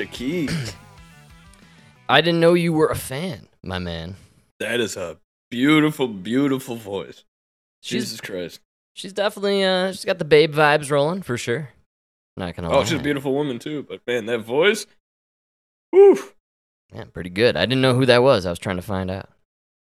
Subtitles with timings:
[0.00, 0.74] Alicia Keys.
[2.08, 4.16] I didn't know you were a fan, my man.
[4.58, 5.18] that is a
[5.50, 7.24] beautiful, beautiful voice.
[7.82, 8.60] She's Jesus Christ.
[8.94, 11.70] she's definitely uh she's got the babe vibes rolling for sure.
[12.38, 12.76] Not gonna lie.
[12.76, 13.84] Oh, she's a beautiful woman too.
[13.86, 14.86] But man, that voice.
[15.92, 16.18] Woo.
[16.94, 17.56] Yeah, pretty good.
[17.56, 18.46] I didn't know who that was.
[18.46, 19.28] I was trying to find out.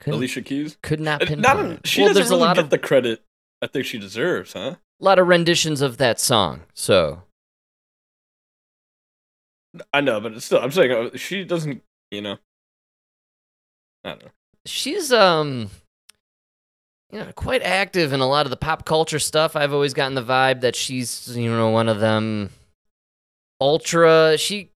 [0.01, 0.79] Couldn't, Alicia Keys.
[0.83, 1.41] could not pinpoint.
[1.43, 3.23] Not, she well, doesn't really a lot get of the credit
[3.61, 4.77] I think she deserves, huh?
[4.99, 6.63] A lot of renditions of that song.
[6.73, 7.23] So
[9.92, 11.83] I know, but still, I'm saying uh, she doesn't.
[12.10, 12.37] You know.
[14.05, 14.30] I don't know.
[14.65, 15.70] she's um
[17.12, 20.15] you know quite active in a lot of the pop culture stuff i've always gotten
[20.15, 22.51] the vibe that she's you know one of them
[23.60, 24.71] ultra she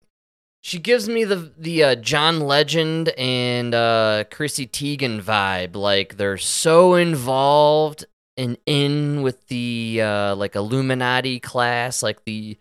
[0.62, 6.38] she gives me the the uh, john legend and uh chrissy teigen vibe like they're
[6.38, 8.06] so involved
[8.38, 12.58] and in with the uh like illuminati class like the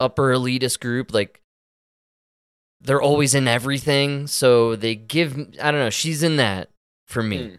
[0.00, 1.40] upper elitist group like
[2.84, 6.68] they're always in everything so they give i don't know she's in that
[7.08, 7.54] for me Hmm.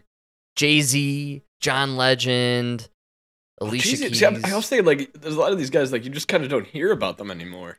[0.56, 2.88] jay-z john legend
[3.60, 6.04] alicia Jeez, keys see, I, also think like there's a lot of these guys like
[6.04, 7.78] you just kind of don't hear about them anymore.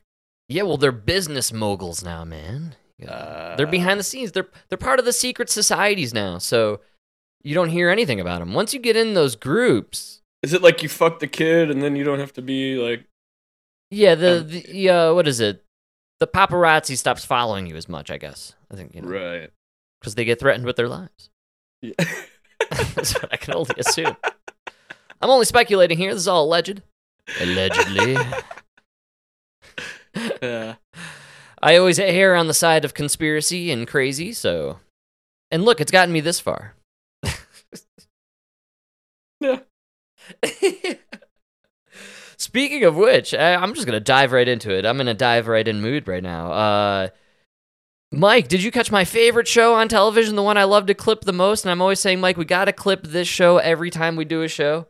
[0.50, 2.76] yeah well they're business moguls now man
[3.08, 6.80] Uh, they're behind the scenes they're they're part of the secret societies now so
[7.44, 10.82] you don't hear anything about them once you get in those groups Is it like
[10.84, 13.06] you fuck the kid and then you don't have to be like?
[13.92, 15.64] yeah the, the uh, what is it
[16.20, 19.50] the paparazzi stops following you as much i guess i think you know Right.
[20.00, 21.30] because they get threatened with their lives
[21.82, 21.94] Yeah.
[22.72, 24.18] That's what I can only assume.
[25.22, 26.12] I'm only speculating here.
[26.12, 26.82] This is all alleged.
[27.40, 28.18] Allegedly.
[30.42, 30.76] yeah.
[31.62, 34.80] I always err on the side of conspiracy and crazy, so.
[35.52, 36.74] And look, it's gotten me this far.
[39.40, 39.60] Yeah.
[42.40, 44.86] Speaking of which, I, I'm just going to dive right into it.
[44.86, 46.52] I'm in a dive right in mood right now.
[46.52, 47.08] Uh,
[48.12, 50.36] Mike, did you catch my favorite show on television?
[50.36, 51.66] The one I love to clip the most?
[51.66, 54.44] And I'm always saying, Mike, we got to clip this show every time we do
[54.44, 54.88] a show.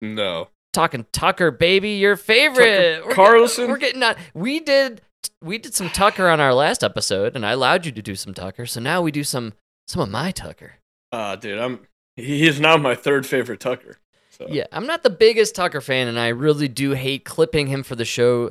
[0.00, 0.48] No.
[0.74, 2.96] talking Tucker, baby, your favorite.
[2.96, 3.62] Tucker We're Carlson?
[3.62, 4.16] Getting, we're getting on.
[4.34, 5.00] We did
[5.40, 8.34] we did some Tucker on our last episode, and I allowed you to do some
[8.34, 8.66] Tucker.
[8.66, 9.54] So now we do some
[9.88, 10.74] some of my Tucker.
[11.12, 11.80] Ah, dude, I'm.
[12.16, 13.96] He is now my third favorite Tucker.
[14.38, 14.46] So.
[14.48, 17.94] Yeah, I'm not the biggest Tucker fan, and I really do hate clipping him for
[17.94, 18.50] the show.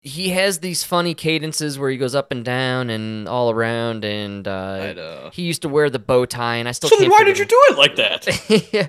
[0.00, 4.48] He has these funny cadences where he goes up and down and all around, and
[4.48, 5.30] I uh, know.
[5.32, 7.44] he used to wear the bow tie, and I still So then why did you
[7.44, 8.72] do it like that?
[8.72, 8.88] yeah,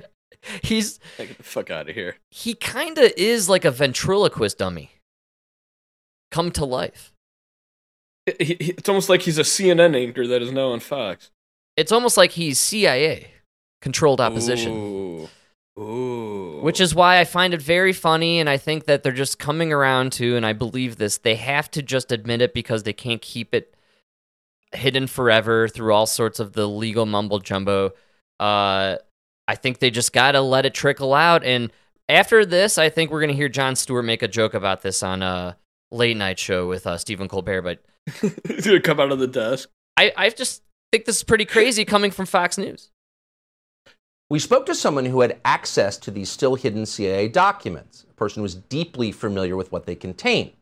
[0.64, 2.16] he's Hey, Get the fuck out of here.
[2.32, 4.90] he kind of is like a ventriloquist dummy
[6.32, 7.14] come to life.
[8.40, 11.30] He- it's almost like he's a CNN anchor that is now on Fox.
[11.78, 13.28] It's almost like he's CIA
[13.82, 15.30] controlled opposition, Ooh.
[15.80, 16.60] Ooh.
[16.62, 18.40] which is why I find it very funny.
[18.40, 21.70] And I think that they're just coming around to, and I believe this, they have
[21.72, 23.76] to just admit it because they can't keep it
[24.74, 27.94] hidden forever through all sorts of the legal mumbo jumbo.
[28.40, 28.98] Uh,
[29.48, 31.44] I think they just got to let it trickle out.
[31.44, 31.72] And
[32.08, 35.04] after this, I think we're going to hear Jon Stewart make a joke about this
[35.04, 35.58] on a
[35.94, 37.62] late night show with uh, Stephen Colbert.
[37.62, 37.84] But
[38.48, 39.70] he's gonna come out of the desk.
[39.96, 42.90] I, I just think this is pretty crazy coming from Fox News.
[44.34, 48.40] We spoke to someone who had access to these still hidden CIA documents, a person
[48.40, 50.54] who was deeply familiar with what they contain.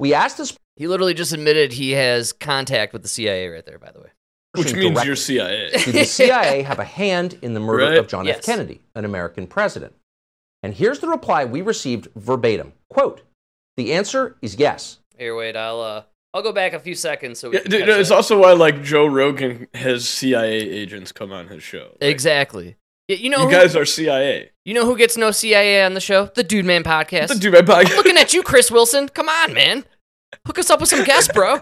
[0.00, 3.78] We asked this He literally just admitted he has contact with the CIA right there,
[3.78, 4.08] by the way.
[4.54, 5.06] Which means directly.
[5.06, 5.70] you're CIA.
[5.84, 7.98] Did the CIA have a hand in the murder Right.
[7.98, 8.38] of John Yes.
[8.38, 8.44] F.
[8.46, 9.92] Kennedy, an American president?
[10.62, 12.72] And here's the reply we received verbatim.
[12.88, 13.20] Quote,
[13.76, 15.00] the answer is yes.
[15.18, 17.80] Here, wait, I'll uh, I'll go back a few seconds so we Yeah, can dude,
[17.80, 18.14] catch no, it's that.
[18.14, 21.88] also why like Joe Rogan has CIA agents come on his show.
[22.00, 22.76] Like, exactly.
[23.08, 24.50] Yeah, you know, You who, guys are CIA.
[24.64, 26.26] you know who gets no CIA on the show?
[26.34, 27.28] The Dude Man podcast.
[27.28, 27.88] The dude, my bag.
[27.90, 29.08] I'm looking at you, Chris Wilson.
[29.10, 29.84] Come on, man.
[30.46, 31.60] Hook us up with some guests, bro.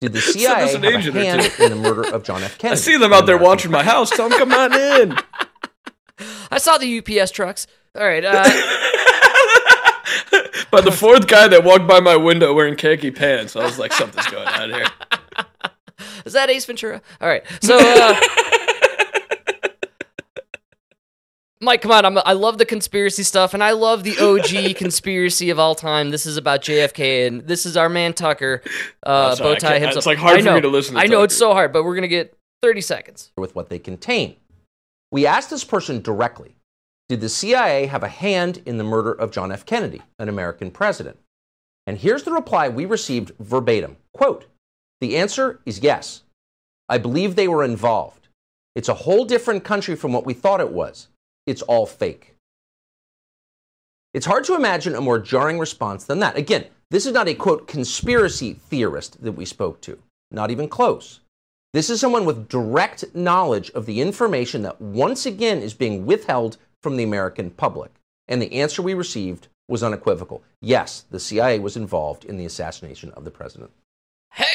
[0.00, 2.42] Did the Send CIA us have an a agent hand in the murder of John
[2.42, 2.56] F.
[2.58, 2.72] Kennedy?
[2.72, 4.08] I see them out there American watching my house.
[4.10, 5.16] Tell them come on in.
[6.50, 7.66] I saw the UPS trucks.
[7.94, 8.24] All right.
[8.24, 8.44] Uh,
[10.70, 13.92] But the fourth guy that walked by my window wearing khaki pants, I was like,
[13.92, 14.86] something's going on here.
[16.24, 17.00] is that Ace Ventura?
[17.20, 17.44] All right.
[17.62, 18.14] So, uh,
[21.60, 22.04] Mike, come on.
[22.04, 26.10] I'm, I love the conspiracy stuff, and I love the OG conspiracy of all time.
[26.10, 28.62] This is about JFK, and this is our man Tucker.
[29.04, 29.96] Uh, Oh, sorry, I bow tie can't- himself.
[29.98, 31.72] it's, like, hard I for me know, to listen to I know it's so hard,
[31.72, 33.32] but we're gonna get 30 seconds.
[33.38, 34.36] with what they contain.
[35.10, 36.56] We asked this person directly
[37.08, 39.64] Did the CIA have a hand in the murder of John F.
[39.64, 41.18] Kennedy, an American president?
[41.86, 44.44] And here's the reply we received verbatim Quote,
[45.00, 46.22] The answer is yes.
[46.88, 48.28] I believe they were involved.
[48.74, 51.08] It's a whole different country from what we thought it was.
[51.46, 52.34] It's all fake.
[54.12, 56.36] It's hard to imagine a more jarring response than that.
[56.36, 59.98] Again, this is not a quote conspiracy theorist that we spoke to,
[60.30, 61.20] not even close.
[61.72, 66.56] This is someone with direct knowledge of the information that once again is being withheld
[66.82, 67.92] from the American public.
[68.28, 70.42] And the answer we received was unequivocal.
[70.62, 73.70] Yes, the CIA was involved in the assassination of the president.
[74.32, 74.46] Hey,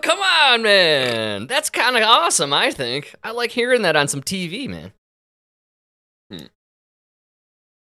[0.00, 1.46] come on, man.
[1.46, 3.14] That's kind of awesome, I think.
[3.22, 4.92] I like hearing that on some TV, man.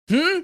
[0.10, 0.42] Hmm?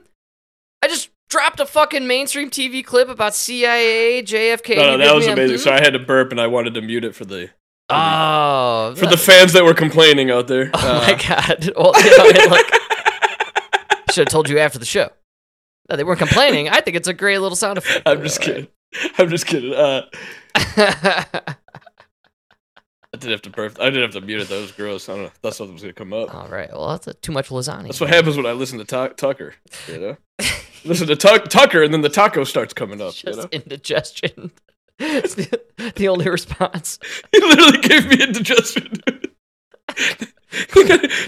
[0.84, 4.76] I just dropped a fucking mainstream TV clip about CIA, JFK.
[4.76, 5.60] No, no, that was amazing.
[5.60, 7.50] So I had to burp and I wanted to mute it for the
[7.90, 10.72] Oh, for the fans that were complaining out there.
[10.74, 11.72] Oh Uh, my god!
[11.78, 12.66] Well, you know, it, like,
[14.12, 15.10] should have told you after the show.
[15.90, 16.70] No, they weren't complaining.
[16.70, 18.04] I think it's a great little sound effect.
[18.08, 18.68] I'm just kidding.
[19.18, 19.74] I'm just kidding.
[19.74, 20.04] Uh,
[23.22, 23.80] did have to burp.
[23.80, 24.50] I didn't have to mute it.
[24.50, 25.08] That was gross.
[25.08, 25.28] I don't know.
[25.28, 26.34] if That's something was gonna come up.
[26.34, 26.70] All right.
[26.72, 27.84] Well, that's a, too much lasagna.
[27.84, 29.54] That's what happens when I listen to Tu- Tucker.
[29.88, 30.18] You know,
[30.86, 33.14] listen to Tuck Tucker, and then the taco starts coming up.
[33.24, 34.52] You Just know, indigestion.
[35.00, 35.62] it's the,
[35.96, 37.00] the only response.
[37.32, 38.92] he literally gave me indigestion.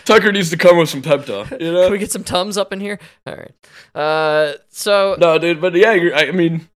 [0.05, 1.49] Tucker needs to come with some Pepto.
[1.51, 2.99] You Can know, we get some tums up in here?
[3.25, 3.53] All right.
[3.95, 5.61] Uh, so no, dude.
[5.61, 6.67] But yeah, I I mean,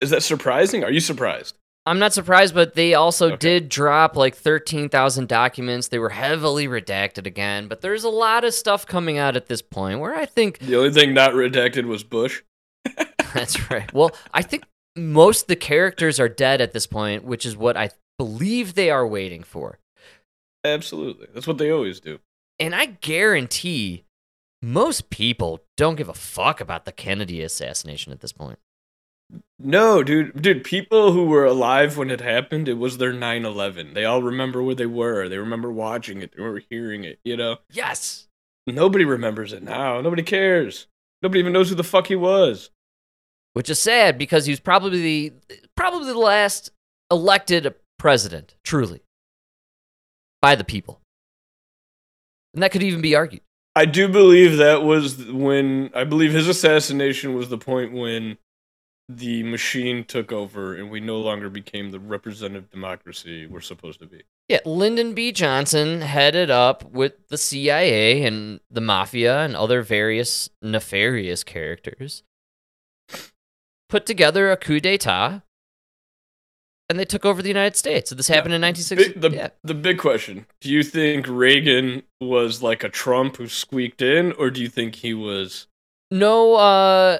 [0.00, 0.82] is that surprising?
[0.84, 1.56] Are you surprised?
[1.84, 3.36] I'm not surprised, but they also Okay.
[3.36, 5.88] did drop like 13,000 documents.
[5.88, 9.62] They were heavily redacted again, but there's a lot of stuff coming out at this
[9.62, 12.42] point where I think The only thing not redacted was Bush.
[13.34, 13.92] That's right.
[13.92, 14.64] Well, I think
[14.96, 18.90] most of the characters are dead at this point, which is what I believe they
[18.90, 19.78] are waiting for.
[20.64, 22.20] Absolutely, that's what they always do.
[22.60, 24.04] And I guarantee
[24.60, 28.58] most people don't give a fuck about the Kennedy assassination at this point.
[29.58, 33.94] No, dude, dude, people who were alive when it happened, it was their 9/11.
[33.94, 35.28] They all remember where they were.
[35.28, 36.32] They remember watching it.
[36.32, 37.20] They remember hearing it.
[37.24, 38.26] You know, Yes.
[38.66, 40.00] nobody remembers it now.
[40.00, 40.88] Nobody cares.
[41.22, 42.70] Nobody even knows who the fuck he was.
[43.52, 45.32] Which is sad because he was probably the
[45.76, 46.70] probably the last
[47.10, 49.02] elected president, truly,
[50.40, 51.00] by the people.
[52.54, 53.42] And that could even be argued.
[53.76, 58.36] I do believe that was when I believe his assassination was the point when
[59.18, 64.06] the machine took over and we no longer became the representative democracy we're supposed to
[64.06, 64.22] be.
[64.48, 65.32] Yeah, Lyndon B.
[65.32, 72.22] Johnson headed up with the CIA and the mafia and other various nefarious characters,
[73.88, 75.42] put together a coup d'etat,
[76.88, 78.10] and they took over the United States.
[78.10, 79.20] So this happened in Big, 1960.
[79.20, 79.48] the, yeah.
[79.64, 84.50] the big question do you think Reagan was like a Trump who squeaked in, or
[84.50, 85.66] do you think he was.
[86.10, 87.18] No, uh.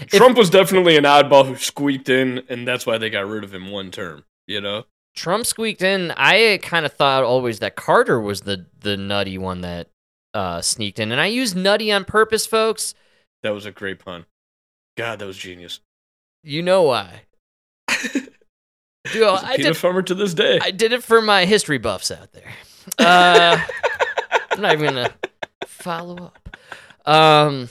[0.00, 3.44] If- Trump was definitely an oddball who squeaked in, and that's why they got rid
[3.44, 4.84] of him one term, you know?
[5.14, 6.10] Trump squeaked in.
[6.16, 9.88] I kind of thought always that Carter was the the nutty one that
[10.32, 12.94] uh, sneaked in, and I use nutty on purpose, folks.
[13.42, 14.24] That was a great pun.
[14.96, 15.80] God, that was genius.
[16.42, 17.22] You know why?
[19.12, 20.58] Dude, I did farmer to this day.
[20.62, 22.52] I did it for my history buffs out there.
[22.98, 23.58] Uh,
[24.50, 25.10] I'm not even gonna
[25.66, 26.56] follow up.
[27.06, 27.68] Um,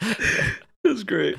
[0.84, 1.36] That's great.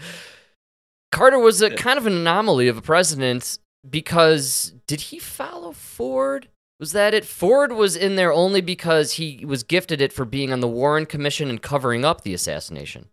[1.11, 6.49] Carter was a kind of an anomaly of a president because did he follow Ford?
[6.79, 7.25] Was that it?
[7.25, 11.05] Ford was in there only because he was gifted it for being on the Warren
[11.05, 13.07] Commission and covering up the assassination.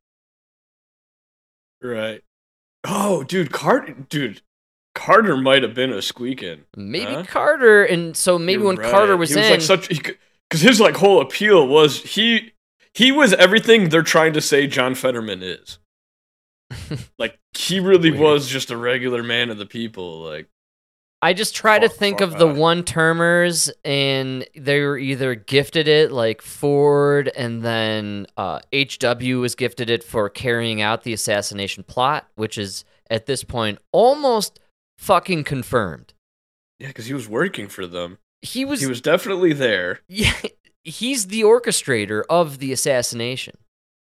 [1.80, 2.22] Right.
[2.84, 4.42] Oh, dude, Carter, dude,
[4.94, 6.64] Carter might have been a squeak in.
[6.76, 7.24] Maybe Huh?
[7.26, 8.90] Carter, and so maybe You're when right.
[8.90, 9.88] Carter was, he was in, like such
[10.54, 12.52] because his like whole appeal was he
[12.92, 15.80] he was everything they're trying to say John Fetterman is.
[17.18, 18.23] like he really Weird.
[18.23, 20.20] was just a regular man of the people.
[20.20, 20.49] Like
[21.20, 26.12] I just try to think of the one termers, and they were either gifted it
[26.12, 32.28] like Ford, and then uh, HW was gifted it for carrying out the assassination plot,
[32.37, 34.61] which is at this point almost
[34.99, 36.14] fucking confirmed.
[36.78, 38.18] yeah, because he was working for them.
[38.44, 40.00] He was, He was definitely there.
[40.08, 40.34] yeah,
[40.84, 43.56] he's the orchestrator of the assassination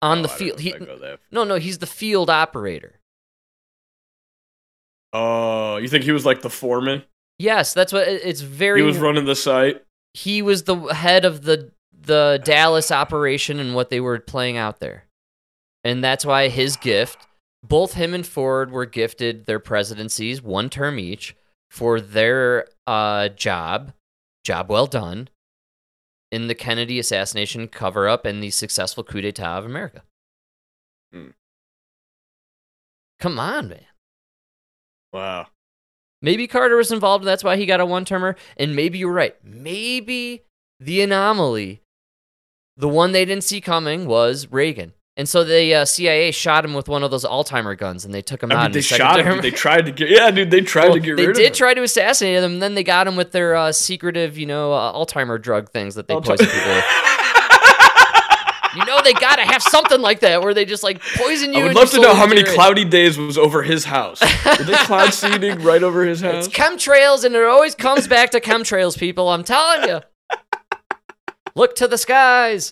[0.02, 0.60] on Oh, the field.
[0.60, 3.00] He, if I go that- no, no, he's the field operator.
[5.14, 7.04] Oh, you think he was like the foreman?
[7.40, 8.82] Yes, that's what it's very.
[8.82, 9.84] He was running the site.
[10.14, 14.80] he was the head of the the Dallas operation and what they were playing out
[14.80, 15.06] there.
[15.84, 17.28] And that's why his gift,
[17.64, 21.36] both him and Ford were gifted their presidencies, one term each,
[21.70, 23.94] for their uh, job,
[24.48, 25.28] job well done,
[26.32, 30.04] in the Kennedy assassination cover up and the successful coup d'etat of America.
[31.12, 31.30] Hmm.
[33.20, 33.86] Come on, man.
[35.12, 35.48] Wow.
[36.22, 38.36] Maybe Carter was involved, and that's why he got a one termer.
[38.56, 39.36] And maybe you're right.
[39.44, 40.44] Maybe
[40.80, 41.82] the anomaly,
[42.76, 44.94] the one they didn't see coming, was Reagan.
[45.18, 48.22] And so the uh, CIA shot him with one of those Alzheimer guns, and they
[48.22, 48.64] took him I out.
[48.66, 49.42] mean, they the shot him.
[49.42, 50.10] They tried to get.
[50.12, 50.52] Yeah, dude.
[50.52, 51.44] They tried Well, to get they rid did of him.
[51.44, 54.38] They did try to assassinate him, and then they got him with their uh, secretive,
[54.38, 56.86] you know, uh, Alzheimer drug things that they Alzheimer- poison people with.
[58.76, 61.62] You know, they gotta have something like that where they just like poison you.
[61.62, 64.22] I would love to know how many cloudy days was over his house.
[64.46, 66.46] Were they cloud seeding right over his house?
[66.46, 69.30] It's chemtrails, and it always comes back to chemtrails, people.
[69.30, 70.02] I'm telling you.
[71.56, 72.72] Look to the skies.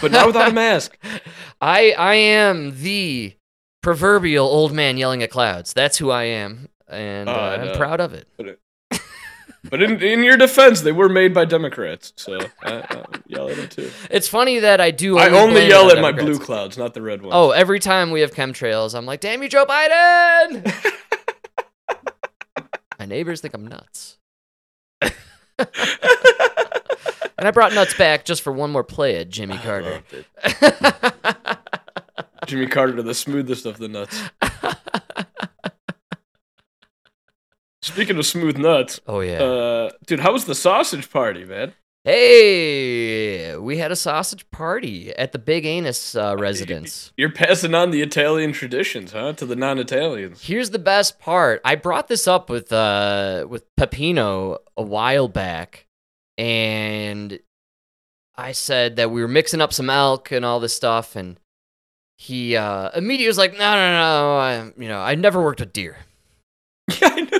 [0.00, 0.96] But not without a mask.
[1.60, 3.34] I I am the
[3.82, 5.72] proverbial old man yelling at clouds.
[5.72, 8.28] That's who I am, and ah, uh, I I'm proud of it.
[9.70, 13.56] But in, in your defense, they were made by Democrats, so I, I yell at
[13.56, 13.90] them too.
[14.10, 15.16] It's funny that I do.
[15.16, 17.32] I only yell at my blue clouds, not the red ones.
[17.34, 20.70] Oh, every time we have chemtrails, I'm like, "Damn you, Joe Biden!"
[22.98, 24.18] my neighbors think I'm nuts.
[27.38, 30.02] and I brought nuts back just for one more play at Jimmy Carter.
[32.46, 34.22] Jimmy Carter, to the smoothest of the nuts.
[37.82, 39.42] Speaking of smooth nuts, oh yeah.
[39.42, 41.74] uh, dude, how was the sausage party, man?
[42.04, 47.12] hey, we had a sausage party at the Big Anus uh, residence.
[47.16, 50.42] You're passing on the Italian traditions, huh, to the non-Italians.
[50.42, 51.60] Here's the best part.
[51.64, 55.83] I brought this up with uh with Pepino a while back,
[56.38, 57.38] and
[58.36, 61.38] I said that we were mixing up some elk and all this stuff, and
[62.18, 65.72] he uh immediately was like, "No, no, no, I, you know, I never worked with
[65.72, 65.98] deer."
[67.00, 67.38] Yeah, I know.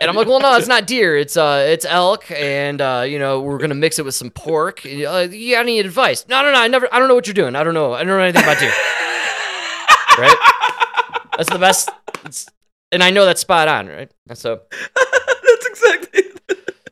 [0.00, 1.16] And I'm like, "Well, no, it's not deer.
[1.16, 4.84] It's uh, it's elk, and uh, you know, we're gonna mix it with some pork.
[4.84, 4.88] Uh,
[5.30, 6.26] you got any advice?
[6.28, 6.58] No, no, no.
[6.58, 6.92] I never.
[6.92, 7.54] I don't know what you're doing.
[7.54, 7.92] I don't know.
[7.92, 8.70] I don't know anything about deer.
[10.18, 10.36] right?
[11.36, 11.90] That's the best.
[12.24, 12.48] It's,
[12.90, 14.10] and I know that's spot on, right?
[14.34, 16.22] So, That's exactly.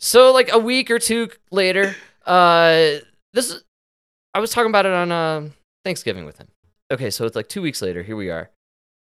[0.06, 3.00] So like a week or two later, uh,
[3.32, 3.64] this is,
[4.34, 5.48] I was talking about it on uh,
[5.84, 6.46] Thanksgiving with him.
[6.92, 8.04] Okay, so it's like two weeks later.
[8.04, 8.50] Here we are,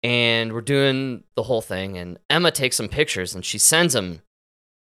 [0.01, 1.97] and we're doing the whole thing.
[1.97, 4.21] And Emma takes some pictures and she sends them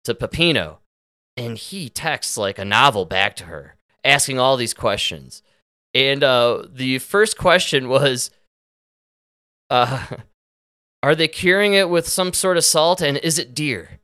[0.05, 0.77] to Pepino,
[1.37, 5.43] and he texts like a novel back to her, asking all these questions.
[5.93, 8.31] And uh, the first question was,
[9.69, 10.07] uh,
[11.03, 12.99] "Are they curing it with some sort of salt?
[12.99, 13.99] And is it deer?"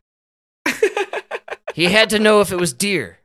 [1.80, 3.20] He had to know if it was deer.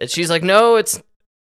[0.00, 1.02] And she's like, "No, it's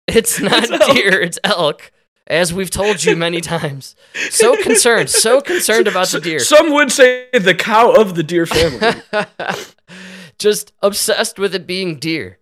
[0.07, 1.91] it's not It's elk." deer, it's elk."
[2.27, 3.93] As we've told you many times.
[4.29, 6.39] So concerned, so concerned about the deer.
[6.39, 9.01] Some would say the cow of the deer family.
[10.39, 12.39] Just obsessed with it being deer.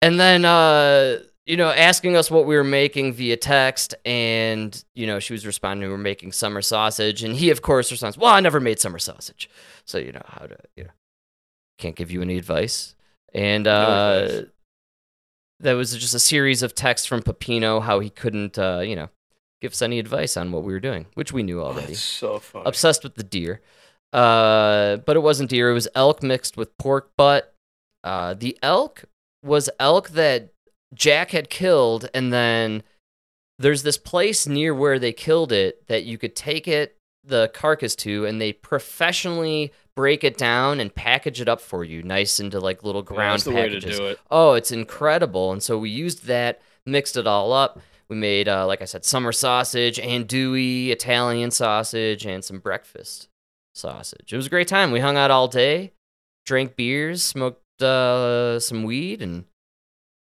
[0.00, 5.06] And then uh you know, asking us what we were making via text, and you
[5.06, 8.32] know, she was responding, "We were making summer sausage," and he, of course, responds, "Well,
[8.32, 9.50] I never made summer sausage,
[9.84, 10.90] so you know how to, you know,
[11.78, 12.94] can't give you any advice."
[13.34, 14.46] And uh, advice.
[15.60, 19.08] that was just a series of texts from Pepino how he couldn't, uh, you know,
[19.60, 21.88] give us any advice on what we were doing, which we knew already.
[21.88, 22.64] that's so funny.
[22.66, 23.60] Obsessed with the deer,
[24.12, 27.54] uh, but it wasn't deer; it was elk mixed with pork butt.
[28.04, 29.04] Uh, the elk
[29.42, 30.52] was elk that
[30.94, 32.82] Jack had killed, and then
[33.58, 37.94] there's this place near where they killed it that you could take it, the carcass
[37.96, 42.60] to, and they professionally break it down and package it up for you, nice into
[42.60, 43.98] like little Yeah, ground way packages.
[43.98, 44.20] it.
[44.30, 45.50] Oh, it's incredible.
[45.50, 47.80] And so we used that, mixed it all up.
[48.08, 53.28] We made, uh, like I said, summer sausage, andouille, Italian sausage, and some breakfast
[53.74, 54.32] sausage.
[54.32, 54.92] It was a great time.
[54.92, 55.90] We hung out all day,
[56.46, 59.46] drank beers, smoked uh, some weed, and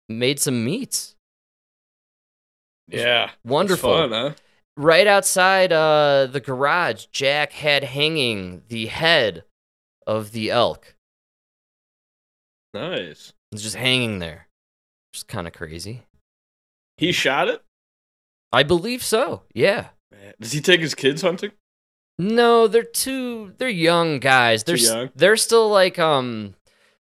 [0.08, 1.16] made some meats.
[2.88, 3.92] Yeah, Wonderful.
[3.92, 4.34] Fun, huh?
[4.78, 9.44] Right outside uh, the garage, Jack had hanging the head
[10.10, 10.96] of the elk.
[12.74, 13.34] Nice.
[13.52, 14.48] It was just hanging there.
[15.14, 16.02] Just kind of crazy.
[16.98, 17.62] He shot it.
[18.52, 19.44] I believe so.
[19.54, 19.90] Yeah.
[20.12, 21.52] Man, Does he take his kids hunting?
[22.18, 24.64] No, they're too they're young guys.
[24.64, 25.10] They're young?
[25.16, 26.56] they're still like um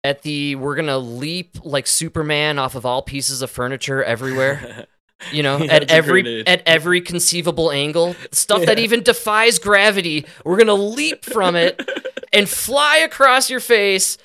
[0.04, 4.88] at the we're going to leap like Superman off of all pieces of furniture everywhere.
[5.32, 10.26] You know, Yeah, at every at every conceivable angle, stuff that even defies gravity.
[10.44, 11.82] We're going to leap from it
[12.36, 14.18] and fly across your face.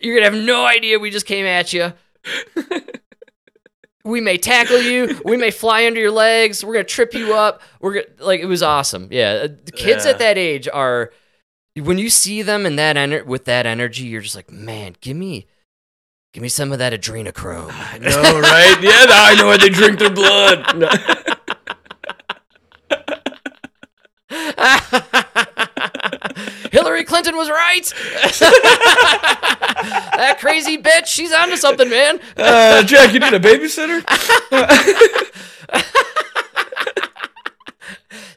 [0.00, 1.92] You're going to have no idea we just came at you.
[4.04, 5.20] We may tackle you.
[5.24, 6.64] We may fly under your legs.
[6.64, 7.60] We're gonna trip you up.
[7.80, 9.08] We're gonna like it was awesome.
[9.10, 10.12] Yeah, uh, the kids Yeah.
[10.12, 11.12] at that age are
[11.76, 15.14] when you see them in that ener- with that energy, you're just like, man, give
[15.16, 15.46] me,
[16.32, 17.70] give me some of that adrenochrome.
[17.70, 18.78] I know, right?
[18.80, 20.78] Yeah, I know why they drink their blood.
[20.78, 20.88] No.
[27.38, 27.84] was right.
[30.16, 32.20] that crazy bitch, she's onto something, man.
[32.36, 34.04] Uh, Jack, you need a babysitter?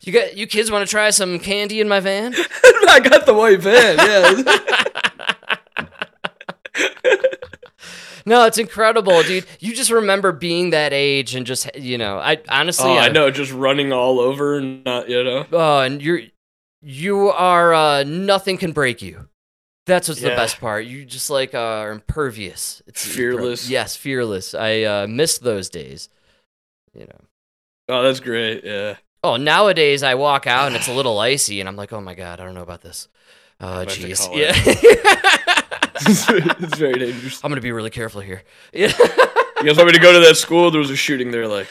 [0.04, 2.34] You got you kids want to try some candy in my van?
[2.90, 3.98] I got the white van.
[3.98, 4.58] Yeah.
[8.26, 9.46] No, it's incredible, dude.
[9.60, 13.12] You just remember being that age and just you know, I honestly, oh, I uh,
[13.12, 15.46] know, just running all over and not, you know.
[15.52, 16.22] Oh, and you're
[16.82, 19.28] you are uh, nothing can break you.
[19.86, 20.86] That's what's the best part.
[20.86, 22.82] You just like uh, are impervious.
[22.86, 23.70] It's Fearless.
[23.70, 24.54] Yes, fearless.
[24.54, 26.08] I uh, miss those days.
[26.94, 27.22] You know.
[27.90, 28.64] Oh, that's great.
[28.64, 28.98] Yeah.
[29.24, 32.14] Oh, nowadays I walk out and it's a little icy, and I'm like, oh my
[32.14, 33.08] god, I don't know about this.
[33.60, 34.28] Oh, jeez.
[34.36, 34.54] Yeah.
[35.96, 37.44] it's very dangerous.
[37.44, 38.44] I'm gonna be really careful here.
[38.74, 38.94] Yeah.
[39.60, 40.72] You guys want me to go to that school?
[40.72, 41.68] There was a shooting there like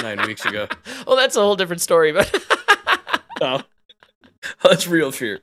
[0.00, 0.68] nine weeks ago.
[1.06, 2.32] well, that's a whole different story, but.
[3.40, 3.60] Oh,
[4.62, 5.40] that's real fear.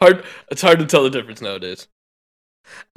[0.00, 0.24] Hard.
[0.50, 1.88] It's hard to tell the difference nowadays.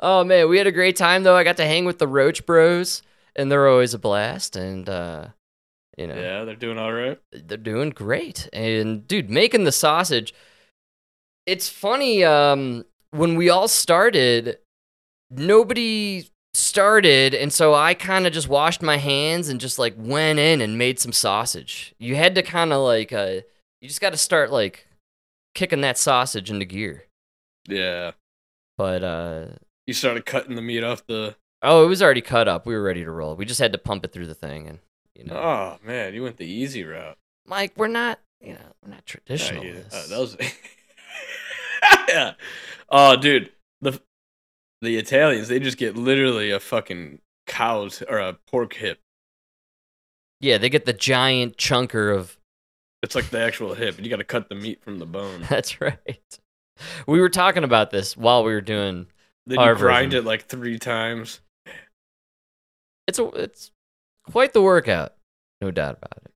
[0.00, 1.36] oh man, we had a great time though.
[1.36, 3.02] I got to hang with the Roach Bros,
[3.36, 4.56] and they're always a blast.
[4.56, 5.28] And uh,
[5.96, 7.18] you know, Yeah, they're doing all right.
[7.32, 8.48] they're doing great.
[8.52, 10.34] And dude, making the sausage.
[11.46, 12.22] It's funny.
[12.24, 14.58] Um, when we all started,
[15.30, 20.38] nobody started, and so I kind of just washed my hands and just like went
[20.38, 21.94] in and made some sausage.
[21.98, 23.40] You had to kind of like, uh,
[23.80, 24.86] you just got to start like
[25.54, 27.04] kicking that sausage into gear.
[27.68, 28.12] Yeah.
[28.78, 29.46] But uh,
[29.86, 31.36] You started cutting the meat off the.
[31.62, 32.64] Oh, it was already cut up.
[32.64, 33.36] We were ready to roll.
[33.36, 34.78] We just had to pump it through the thing, and
[35.14, 37.18] you know, Oh man, you went the easy route.
[37.46, 39.64] Mike, we're not, you know, we're not Yeah, traditional.
[39.64, 40.36] you- uh, that was.
[42.08, 42.32] yeah.
[42.88, 43.50] Oh, dude,
[44.80, 48.98] the Italians they just get literally a fucking cow's or a pork hip.
[50.40, 52.36] yeah, they get the giant chunker of.
[53.02, 55.44] It's like the actual hip, and you got to cut the meat from the bone.
[55.48, 56.38] That's right.
[57.06, 59.06] We were talking about this while we were doing.
[59.46, 60.24] Then Our grind version.
[60.24, 61.40] it like three times.
[63.06, 63.70] It's a, it's
[64.30, 65.14] quite the workout,
[65.60, 66.30] no doubt about it.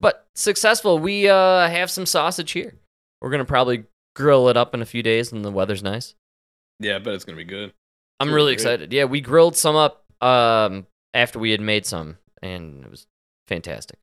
[0.00, 0.98] But successful.
[0.98, 2.74] We uh have some sausage here.
[3.22, 6.14] We're gonna probably grill it up in a few days, and the weather's nice.
[6.80, 7.72] Yeah, I bet it's gonna be good.
[8.20, 8.92] I'm really excited.
[8.92, 13.06] Yeah, we grilled some up um after we had made some, and it was
[13.48, 13.98] fantastic.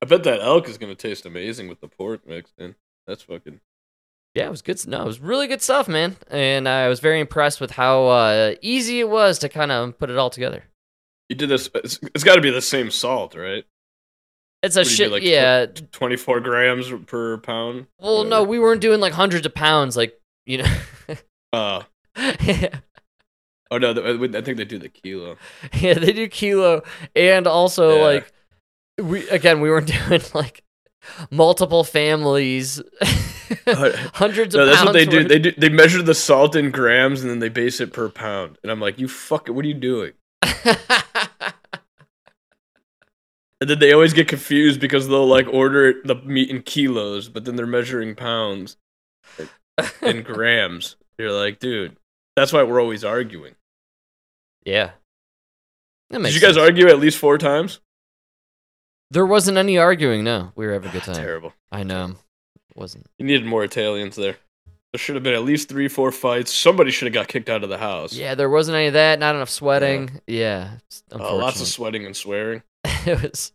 [0.00, 2.74] I bet that elk is gonna taste amazing with the pork mixed in.
[3.06, 3.60] That's fucking.
[4.34, 4.86] Yeah, it was good.
[4.86, 6.16] No, it was really good stuff, man.
[6.30, 10.08] And I was very impressed with how uh, easy it was to kind of put
[10.08, 10.64] it all together.
[11.28, 11.68] You did this.
[11.74, 13.64] It's, it's got to be the same salt, right?
[14.62, 15.10] It's a do shit.
[15.10, 15.66] like, yeah.
[15.66, 17.88] Twenty four grams per pound.
[17.98, 20.72] Well, no, we weren't doing like hundreds of pounds, like you know.
[21.52, 21.82] Uh,
[23.70, 25.36] oh no, I think they do the kilo.
[25.74, 26.82] Yeah, they do kilo,
[27.14, 28.02] and also Yeah.
[28.02, 28.32] like
[28.98, 30.62] we again we weren't doing like
[31.30, 32.80] multiple families,
[34.14, 34.86] hundreds No, of that's pounds.
[34.86, 35.24] what they do.
[35.24, 35.52] They do.
[35.52, 38.58] They measure the salt in grams and then they base it per pound.
[38.62, 39.52] And I'm like, you fuck it.
[39.52, 40.12] What are you doing?
[43.60, 47.44] And then they always get confused because they'll like order the meat in kilos, but
[47.44, 48.76] then they're measuring pounds
[50.02, 50.96] in grams.
[51.22, 51.96] You're like, dude,
[52.34, 53.54] that's why we're always arguing.
[54.64, 54.90] yeah.
[56.10, 56.58] Did you guys sense.
[56.58, 57.78] argue at least four times?
[59.12, 60.24] There wasn't any arguing.
[60.24, 61.14] No, we were having a good time.
[61.14, 61.52] Terrible.
[61.70, 62.16] I know.
[62.56, 63.06] It wasn't.
[63.18, 64.36] You needed more Italians there.
[64.92, 66.52] There should have been at least three, four fights.
[66.52, 68.12] Somebody should have got kicked out of the house.
[68.14, 69.20] Yeah, there wasn't any of that.
[69.20, 70.20] Not enough sweating.
[70.26, 72.62] Yeah, it's Uh, lots of sweating and swearing.
[72.84, 73.52] it was.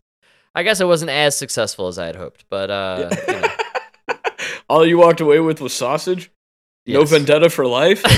[0.55, 3.47] I guess it wasn't as successful as I had hoped, but uh, you know,
[4.69, 6.31] All you walked away with was sausage?
[6.87, 8.01] No vendetta for life?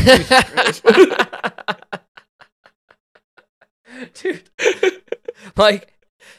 [4.13, 4.43] Dude.
[5.57, 5.93] Like,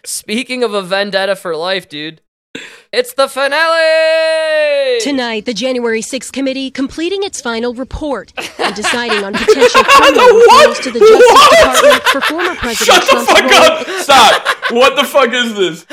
[0.05, 2.21] speaking of a vendetta for life, dude,
[2.93, 9.33] it's the finale Tonight, the January 6th committee completing its final report and deciding on
[9.35, 10.71] potential criminal What?
[10.71, 11.61] referrals to the Justice What?
[11.61, 13.87] Department for former President Shut the Trump's fuck role up!
[14.03, 14.43] Stop!
[14.73, 15.87] What the fuck is this?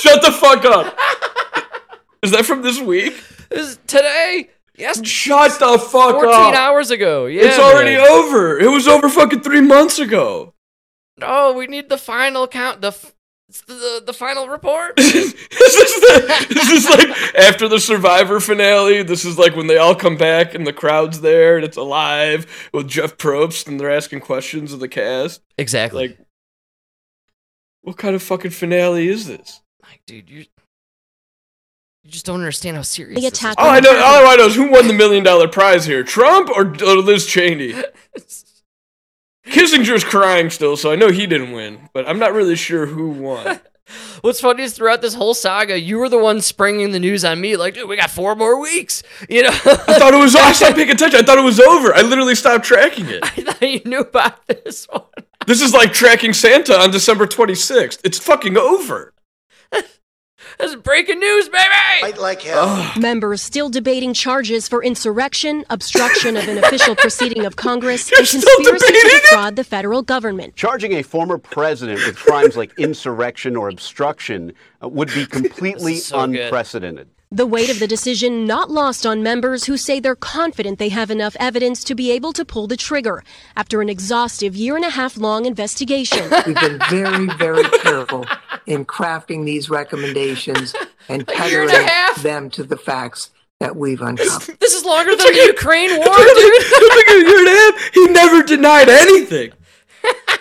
[0.00, 0.98] Shut the fuck up!
[2.22, 3.22] Is that from this week?
[3.50, 4.50] Is today?
[4.76, 6.54] Yes, Shut the fuck 14 up!
[6.54, 7.26] hours ago.
[7.26, 8.06] Yeah, it's already man.
[8.10, 8.58] over.
[8.58, 10.52] It was over fucking three months ago.
[11.16, 12.80] No, we need the final count.
[12.80, 13.14] The f-
[13.68, 14.96] the the final report.
[14.96, 15.34] this is
[16.48, 19.04] this is like after the Survivor finale.
[19.04, 22.68] This is like when they all come back and the crowd's there and it's alive
[22.72, 25.40] with Jeff Probst and they're asking questions of the cast.
[25.56, 26.08] exactly.
[26.08, 26.18] Like,
[27.82, 29.60] what kind of fucking finale is this?
[29.82, 30.46] Like, dude, you
[32.04, 34.46] you just don't understand how serious The this attack All I know, all I know
[34.46, 37.74] is who won the million dollar prize here: Trump or, or Liz Cheney.
[38.14, 38.44] is.
[39.46, 43.08] Kinzinger's crying still, so I know he didn't win, but I'm not really sure who
[43.10, 43.60] won.
[44.22, 47.40] what's funny is throughout this whole saga, you were the one springing the news on
[47.40, 49.02] me, like, dude, we got four more weeks.
[49.28, 50.34] You know, I thought it was.
[50.36, 51.20] I stopped paying attention.
[51.20, 51.94] I thought it was over.
[51.94, 53.22] I literally stopped tracking it.
[53.22, 55.02] I thought you knew about this one.
[55.46, 58.00] This is like tracking Santa on December 26th.
[58.04, 59.13] It's fucking over.
[60.58, 62.18] That's breaking news, baby.
[62.18, 62.92] like hell.
[62.98, 68.28] Members still debating charges for insurrection, obstruction of an official proceeding of Congress, You're and
[68.28, 69.22] conspiracy to debating it?
[69.30, 70.56] defraud the federal government.
[70.56, 76.26] Charging a former president with crimes like insurrection or obstruction uh, would be completely so
[76.26, 76.50] good.
[77.34, 77.38] Unprecedented.
[77.38, 81.10] The weight of the decision not lost on members who say they're confident they have
[81.10, 83.22] enough evidence to be able to pull the trigger
[83.56, 86.30] after an exhaustive year and a half long investigation.
[86.46, 88.26] We've been very, very careful
[88.66, 90.74] in crafting these recommendations
[91.08, 94.58] and A and tethering them to the facts that we've uncovered.
[94.58, 96.08] This is longer than the Ukraine war, dude.
[96.08, 97.94] It's like a year and a half.
[97.94, 99.52] He never denied anything.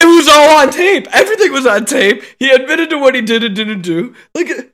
[0.00, 1.08] It was all on tape.
[1.12, 2.22] Everything was on tape.
[2.38, 4.14] He admitted to what he did and didn't do.
[4.32, 4.72] Like,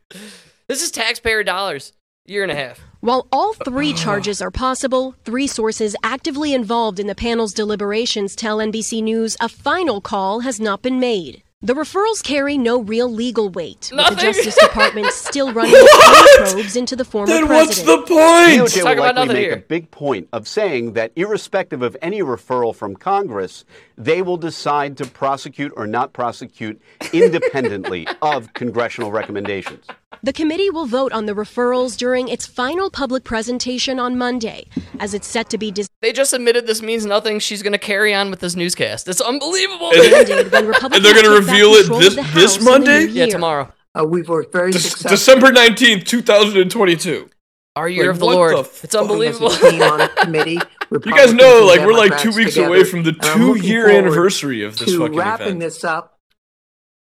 [0.66, 1.92] This is taxpayer dollars.
[2.24, 2.80] Year and a half.
[3.00, 8.56] While all three charges are possible, three sources actively involved in the panel's deliberations tell
[8.58, 11.42] NBC News a final call has not been made.
[11.60, 16.76] The referrals carry no real legal weight, with the Justice Department still running its probes
[16.76, 18.10] into the former then what's the point?
[18.10, 19.54] DOJ will about likely make here.
[19.54, 23.64] a big point of saying that irrespective of any referral from Congress,
[23.96, 26.80] they will decide to prosecute or not prosecute
[27.12, 29.86] independently of congressional recommendations.
[30.22, 34.66] The committee will vote on the referrals during its final public presentation on Monday,
[34.98, 37.38] as it's set to be They just admitted this means nothing.
[37.40, 39.06] She's going to carry on with this newscast.
[39.08, 39.90] It's unbelievable.
[39.94, 43.04] and, when they're gonna reveal it this- this House in the Monday?
[43.06, 43.72] yeah, tomorrow.
[43.98, 47.30] Uh, we've worked very De- successfully December 19th, 2022.
[47.76, 48.56] Our year Like, of the what Lord.
[48.56, 49.50] the it's unbelievable.
[49.50, 50.58] as a team on a committee.
[50.90, 54.78] You guys know, like, we're like two weeks together, away from the two-year anniversary of
[54.78, 55.60] this to fucking wrapping event.
[55.60, 56.18] this up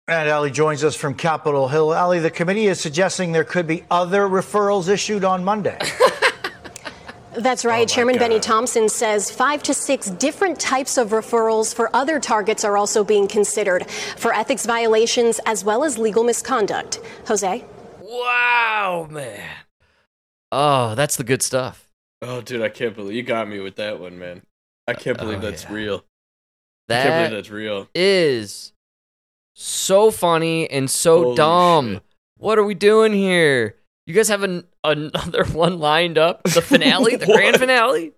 [0.08, 1.91] And Ali joins us from Capitol Hill.
[1.93, 5.80] Ali, the committee is suggesting there could be other referrals issued on Monday.
[7.36, 7.84] That's right.
[7.89, 12.63] Oh Chairman Benny Thompson says five to six different types of referrals for other targets
[12.63, 17.00] are also being considered for ethics violations as well as legal misconduct.
[17.28, 17.65] Jose?
[18.13, 19.50] wow, man.
[20.52, 21.83] Oh, that's the good stuff.
[22.26, 24.44] Oh, dude, I can't believe you got me with that one, man.
[24.88, 25.74] I uh, can't believe Oh, that's yeah.
[25.74, 25.96] real.
[25.96, 26.08] I can't
[26.88, 27.90] That believe that's real.
[27.94, 28.72] is
[29.56, 31.94] so funny and so Holy dumb.
[31.96, 32.04] shit.
[32.38, 33.76] What are we doing here?
[34.08, 36.44] You guys have an, another one lined up?
[36.44, 38.14] The finale, the grand finale?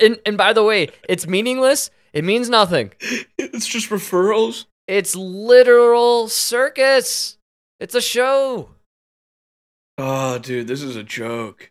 [0.00, 1.90] And and by the way, it's meaningless.
[2.12, 2.92] It means nothing.
[3.38, 4.64] It's just referrals.
[4.88, 7.36] It's literal circus.
[7.80, 8.70] It's a show.
[9.98, 11.70] Oh, dude, this is a joke.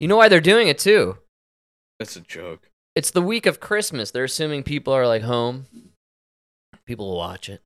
[0.00, 1.18] You know why they're doing it too?
[1.98, 2.70] That's a joke.
[2.94, 4.10] It's the week of Christmas.
[4.10, 5.66] They're assuming people are like home.
[6.86, 7.62] People will watch it.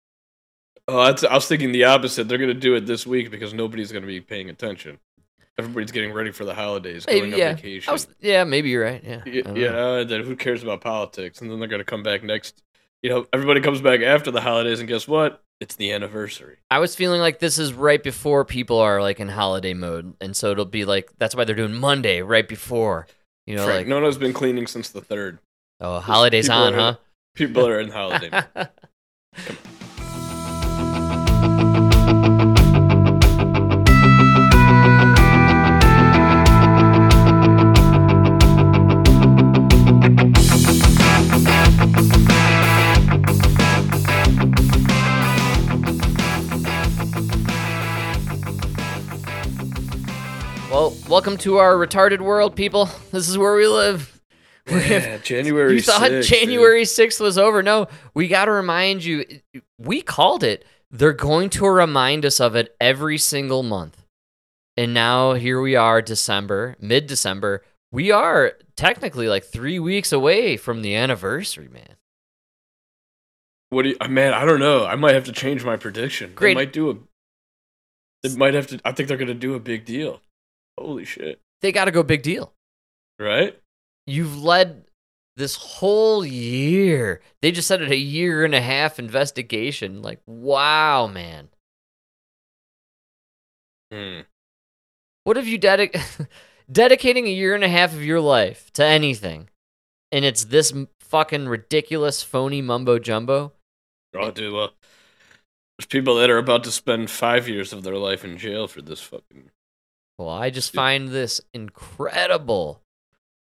[0.89, 2.29] Oh, that's, I was thinking the opposite.
[2.29, 4.99] They're gonna do it this week because nobody's gonna be paying attention.
[5.59, 7.55] Everybody's getting ready for the holidays, Maybe, going on yeah.
[7.55, 7.91] vacation.
[7.91, 9.03] I was, yeah, maybe you're right.
[9.05, 9.23] Yeah.
[9.25, 9.73] I Y- don't you know.
[9.73, 11.41] know, and then who cares about politics?
[11.43, 12.63] And then they're gonna come back next.
[13.03, 15.43] You know, everybody comes back after the holidays, and guess what?
[15.61, 16.59] It's the anniversary.
[16.71, 20.35] I was feeling like this is right before people are like in holiday mode, and
[20.37, 23.07] so it'll be like that's why they're doing Monday right before.
[23.47, 25.39] You know, Frank, like no one's been cleaning since the third.
[25.81, 26.97] oh, holidays on, huh?
[27.35, 28.31] People are in holiday.
[51.11, 52.89] welcome to our retarded world, people.
[53.11, 54.17] This is where we live.
[54.71, 55.75] Yeah, January.
[55.75, 56.23] you thought 6th.
[56.27, 57.61] January 6th was over.
[57.61, 59.25] No, we got to remind you.
[59.79, 60.65] We called it.
[60.93, 64.05] They're going to remind us of it every single month.
[64.77, 67.65] And now here we are, December, mid December.
[67.91, 71.97] We are technically like three weeks away from the anniversary, man.
[73.71, 74.35] What do you, uh, man?
[74.35, 74.87] I don't know.
[74.87, 76.33] I might have to change my prediction.
[76.37, 76.55] Great.
[76.55, 76.97] They might do a.
[78.23, 78.81] They might have to.
[78.85, 80.21] I think they're gonna do a big deal.
[80.79, 81.41] Holy shit!
[81.61, 82.53] They got to go big deal.
[83.19, 83.59] Right?
[84.07, 84.85] You've led
[85.37, 87.21] this whole year.
[87.43, 90.03] They just said it a year and a half investigation.
[90.03, 91.49] Like, wow, man.
[93.93, 94.21] Hmm.
[95.25, 96.29] What have you dedic-
[96.73, 99.49] dedicating a year and a half of your life to anything,
[100.13, 103.53] and it's this fucking ridiculous, phony mumbo jumbo?
[104.15, 104.53] Oh, dude.
[104.53, 104.71] Well,
[105.79, 108.83] there's people that are about to spend five years of their life in jail for
[108.83, 109.51] this fucking.
[110.21, 112.83] Well, I just find this incredible.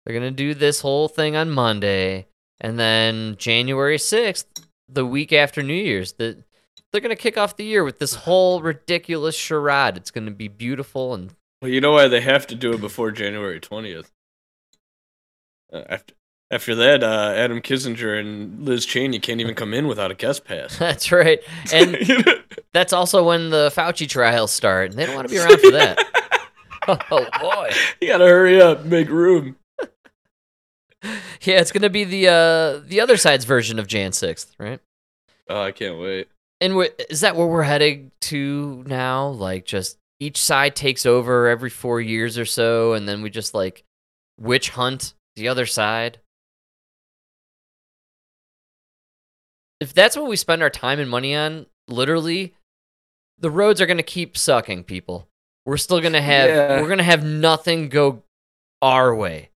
[0.05, 2.29] They're gonna do this whole thing on Monday,
[2.61, 4.47] and then January sixth,
[4.89, 6.13] the week after New Year's.
[6.13, 6.45] The
[6.93, 9.97] they're gonna kick off the year with this whole ridiculous charade.
[9.97, 13.11] It's gonna be beautiful and Well, you know why they have to do it before
[13.11, 14.13] January twentieth.
[15.73, 16.15] Uh, after
[16.51, 20.45] after that, uh, Adam Kinzinger and Liz Cheney can't even come in without a guest
[20.45, 20.79] pass.
[20.79, 21.41] that's right.
[21.73, 21.99] And
[22.73, 25.73] that's also when the Fauci trials start, and they don't want to be around for
[25.73, 25.99] that.
[27.11, 27.71] oh boy.
[28.01, 29.57] you gotta hurry up, make room.
[31.43, 34.81] Yeah, it's gonna be the uh the other side's version of Jan sixth, right?
[35.49, 36.29] Oh, I can't wait.
[36.61, 36.75] And
[37.09, 39.29] is that where we're heading to now?
[39.29, 43.55] Like, just each side takes over every four years or so, and then we just
[43.55, 43.85] like
[44.41, 46.19] witch hunt the other side.
[49.81, 52.55] If that's what we spend our time and money on, literally,
[53.39, 55.28] the roads are gonna keep sucking people.
[55.69, 56.81] We're still gonna have Yeah.
[56.81, 58.23] we're gonna have nothing go
[58.81, 59.51] our way.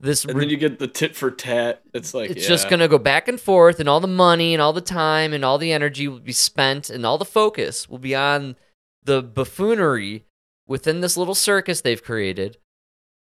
[0.00, 1.82] This And then you get the tit for tat.
[1.94, 2.48] It's like it's yeah.
[2.48, 5.32] just going to go back and forth, and all the money and all the time
[5.32, 8.56] and all the energy will be spent, and all the focus will be on
[9.02, 10.24] the buffoonery
[10.66, 12.58] within this little circus they've created.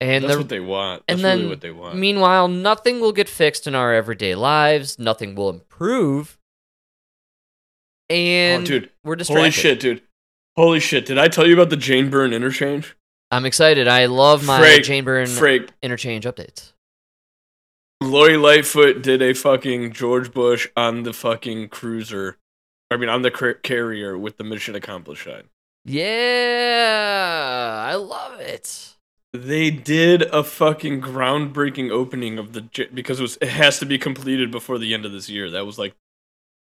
[0.01, 1.03] And That's what they want.
[1.07, 1.97] and That's then, really what they want.
[1.97, 4.97] meanwhile, nothing will get fixed in our everyday lives.
[4.97, 6.39] Nothing will improve.
[8.09, 9.39] And oh, dude, we're distracted.
[9.39, 10.01] holy shit, dude.
[10.57, 11.05] Holy shit!
[11.05, 12.95] Did I tell you about the Jane Byrne interchange?
[13.31, 13.87] I'm excited.
[13.87, 16.71] I love my Frank- Jane Byrne Frank, interchange updates.
[18.01, 22.37] Lori Lightfoot did a fucking George Bush on the fucking cruiser.
[22.91, 25.27] I mean, on the car- carrier with the mission accomplished.
[25.85, 28.93] Yeah, I love it.
[29.33, 33.85] They did a fucking groundbreaking opening of the j- because it was it has to
[33.85, 35.49] be completed before the end of this year.
[35.51, 35.93] That was like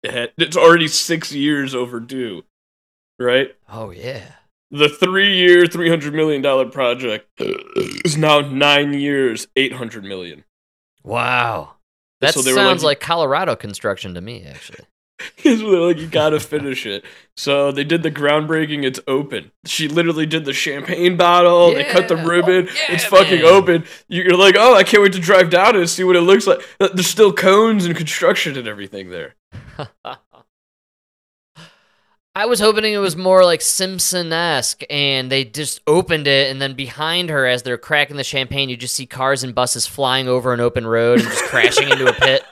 [0.03, 2.43] it had, it's already six years overdue,
[3.19, 3.55] right?
[3.69, 4.23] Oh yeah.
[4.71, 10.43] The three-year, three hundred million dollar project is now nine years, eight hundred million.
[11.03, 11.75] Wow.
[12.19, 14.85] That So sounds like- like Colorado construction to me, actually.
[15.39, 17.03] It's really like you gotta finish it.
[17.35, 18.83] So they did the groundbreaking.
[18.83, 19.51] It's open.
[19.65, 21.73] She literally did the champagne bottle.
[21.73, 22.67] They cut the ribbon.
[22.69, 23.45] Oh, yeah, it's fucking man.
[23.51, 23.85] open.
[24.09, 26.59] You're like, oh, I can't wait to drive down and see what it looks like.
[26.79, 29.33] There's still cones and construction and everything there.
[32.37, 36.61] I was hoping it was more like Simpson esque, and they just opened it, and
[36.61, 40.27] then behind her, as they're cracking the champagne, you just see cars and buses flying
[40.27, 42.43] over an open road and just crashing into a pit.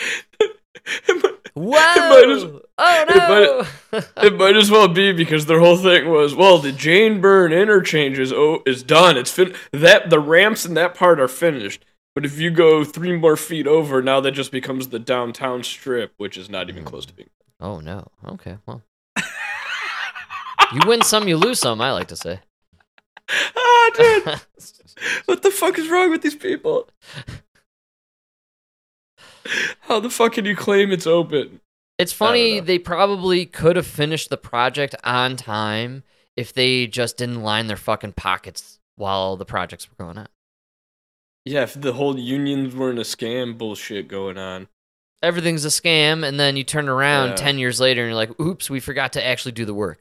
[1.54, 1.70] Whoa!
[1.70, 4.00] might as- oh no!
[4.24, 8.18] it might as well be because their whole thing was, well, the Jane Byrne interchange
[8.18, 9.16] is oh, is done.
[9.16, 11.84] It's fin- that the ramps in that part are finished.
[12.14, 16.12] But if you go three more feet over, now that just becomes the downtown strip,
[16.16, 17.30] which is not even close to being.
[17.60, 18.08] oh no.
[18.26, 18.82] Okay, well.
[20.72, 22.40] you win some, you lose some, I like to say.
[23.56, 24.24] Ah, dude,
[25.26, 26.88] what the fuck is wrong with these people?
[29.82, 31.60] How the fuck can you claim it's open?
[31.98, 36.02] It's funny, they probably could have finished the project on time
[36.36, 40.28] if they just didn't line their fucking pockets while the projects were going on.
[41.50, 44.68] Yeah, if the whole unions weren't a scam bullshit going on.
[45.20, 47.34] Everything's a scam, and then you turn around Yeah.
[47.34, 49.98] 10 years later and you're like, oops, we forgot to actually do the work.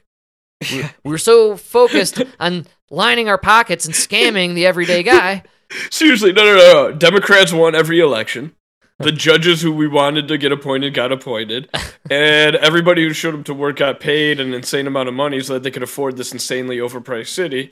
[0.72, 5.42] We, we're so focused on lining our pockets and scamming the everyday guy.
[5.90, 6.92] Seriously, no, no, no, no.
[6.96, 8.54] Democrats won every election.
[9.00, 11.68] The judges who we wanted to get appointed got appointed,
[12.12, 15.54] and everybody who showed up to work got paid an insane amount of money so
[15.54, 17.72] that they could afford this insanely overpriced city.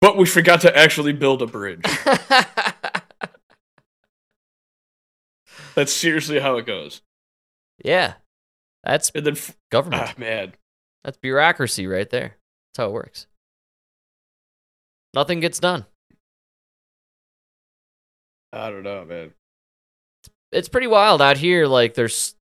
[0.00, 1.82] But we forgot to actually build a bridge.
[5.78, 7.02] That's seriously how it goes.
[7.84, 8.14] yeah,
[8.82, 10.02] that's And then, f- government.
[10.02, 10.54] ah, man,
[11.04, 12.34] That's bureaucracy right there.
[12.74, 13.28] That's how it works.
[15.14, 15.86] Nothing gets done.
[18.52, 19.34] I don't know, man.
[20.50, 21.68] it's pretty wild out here.
[21.68, 22.34] Like there's,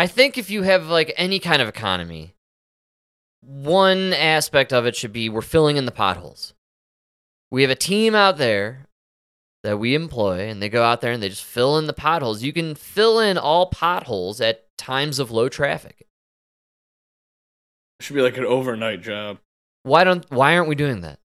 [0.00, 2.34] I think if you have like any kind of economy,
[3.40, 6.54] one aspect of it should be we're filling in the potholes.
[7.52, 8.86] We have a team out there
[9.62, 12.42] that we employ, and they go out there and they just fill in the potholes.
[12.42, 16.06] You can fill in all potholes at times of low traffic.
[18.00, 19.38] It should be like an overnight job.
[19.84, 20.28] Why don't?
[20.30, 21.18] Why aren't we doing that?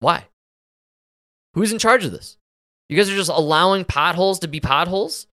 [0.00, 0.26] Why?
[1.54, 2.36] Who's in charge of this?
[2.88, 5.26] You guys are just allowing potholes to be potholes?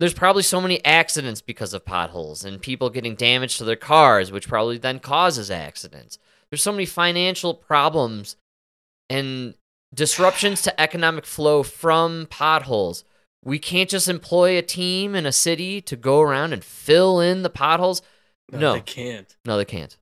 [0.00, 4.30] There's probably so many accidents because of potholes and people getting damage to their cars,
[4.30, 6.18] which probably then causes accidents.
[6.50, 8.36] There's so many financial problems
[9.10, 9.54] and
[9.94, 13.04] disruptions to economic flow from potholes.
[13.44, 17.42] We can't just employ a team in a city to go around and fill in
[17.42, 18.02] the potholes.
[18.50, 18.72] No.
[18.74, 19.36] they can't.
[19.44, 19.96] No, they can't.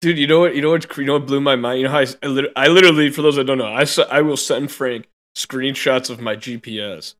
[0.00, 0.54] Dude, you know what?
[0.56, 0.96] You know what?
[0.96, 1.80] You know what blew my mind?
[1.80, 4.20] You know how I, I, lit- I literally, for those that don't know, I I
[4.20, 7.14] will send Frank screenshots of my GPS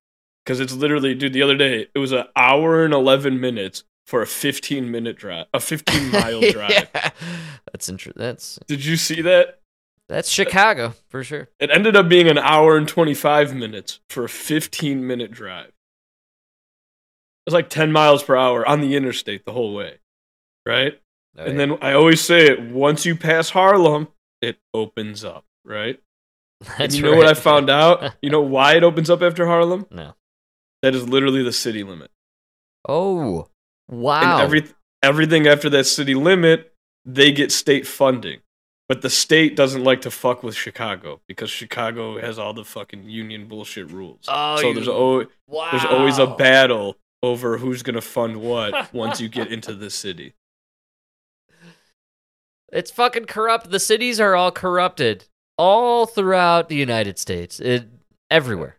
[0.44, 1.32] because it's literally, dude.
[1.32, 5.46] The other day, it was an hour and eleven minutes for a fifteen minute drive,
[5.54, 6.70] a fifteen mile drive.
[6.70, 7.10] yeah.
[7.72, 8.20] That's interesting.
[8.20, 9.60] That's Did you see that?
[10.08, 11.48] That's Chicago for sure.
[11.58, 15.72] It ended up being an hour and twenty five minutes for a fifteen minute drive.
[17.46, 19.98] It's like ten miles per hour on the interstate the whole way,
[20.66, 21.00] right?
[21.36, 21.66] Oh, and yeah.
[21.66, 24.08] then I always say it: once you pass Harlem,
[24.40, 26.00] it opens up, right?
[26.78, 28.14] And you know what I found out?
[28.22, 29.86] You know why it opens up after Harlem?
[29.90, 30.14] No.
[30.82, 32.10] That is literally the city limit.
[32.88, 33.48] Oh,
[33.88, 34.20] wow.
[34.20, 34.68] And every,
[35.02, 36.72] everything after that city limit,
[37.04, 38.40] they get state funding.
[38.88, 43.08] But the state doesn't like to fuck with Chicago because Chicago has all the fucking
[43.08, 44.26] union bullshit rules.
[44.28, 45.68] Oh, so there's always wow.
[45.70, 50.34] there's always a battle over who's gonna fund what once you get into the city.
[52.70, 53.70] It's fucking corrupt.
[53.70, 55.26] The cities are all corrupted
[55.58, 57.60] all throughout the United States.
[57.60, 57.86] It
[58.30, 58.76] everywhere.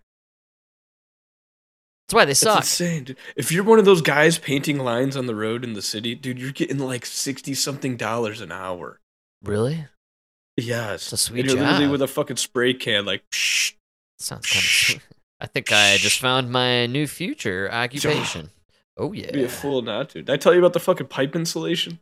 [2.07, 2.57] That's why they It's suck.
[2.57, 3.17] insane, dude.
[3.35, 6.37] If you're one of those guys painting lines on the road in the city, dude,
[6.37, 8.99] you're getting like sixty something dollars an hour.
[9.41, 9.85] Really?
[10.57, 11.91] Yes, It's a sweet and you're literally job.
[11.91, 13.23] with a fucking spray can, like.
[13.31, 13.73] Psh,
[14.19, 15.07] Sounds kind of.
[15.41, 18.49] I think I just found my new future occupation.
[18.95, 19.31] Oh yeah.
[19.31, 20.19] Be a fool not to.
[20.21, 21.97] Did I tell you about the fucking pipe insulation?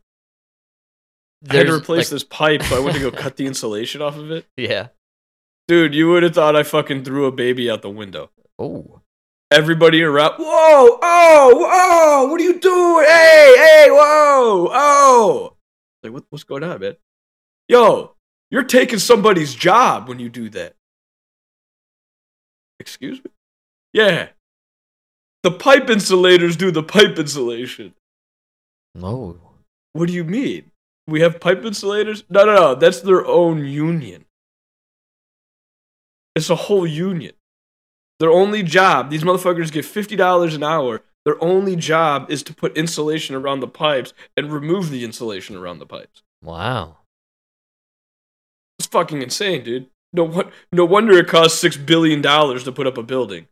[1.49, 4.01] I had to replace like- this pipe, so I went to go cut the insulation
[4.01, 4.45] off of it.
[4.57, 4.89] Yeah.
[5.69, 8.29] Dude, you would have thought I fucking threw a baby out the window.
[8.59, 8.99] Oh.
[9.51, 13.05] Everybody around, whoa, oh, whoa, what are you doing?
[13.05, 15.55] Hey, hey, whoa, oh.
[16.03, 16.97] Like, what, what's going on, man?
[17.69, 18.15] Yo,
[18.51, 20.75] you're taking somebody's job when you do that.
[22.79, 23.31] Excuse me?
[23.93, 24.29] Yeah.
[25.43, 27.93] The pipe insulators do the pipe insulation.
[28.93, 29.39] No.
[29.93, 30.71] What do you mean?
[31.07, 32.23] We have pipe insulators?
[32.29, 32.75] No, no, no.
[32.75, 34.25] That's their own union.
[36.35, 37.33] It's a whole union.
[38.19, 41.01] Their only job, these motherfuckers get $50 an hour.
[41.25, 45.79] Their only job is to put insulation around the pipes and remove the insulation around
[45.79, 46.21] the pipes.
[46.43, 46.97] Wow.
[48.91, 49.87] Fucking insane, dude.
[50.13, 53.47] No, no wonder it costs $6 billion to put up a building.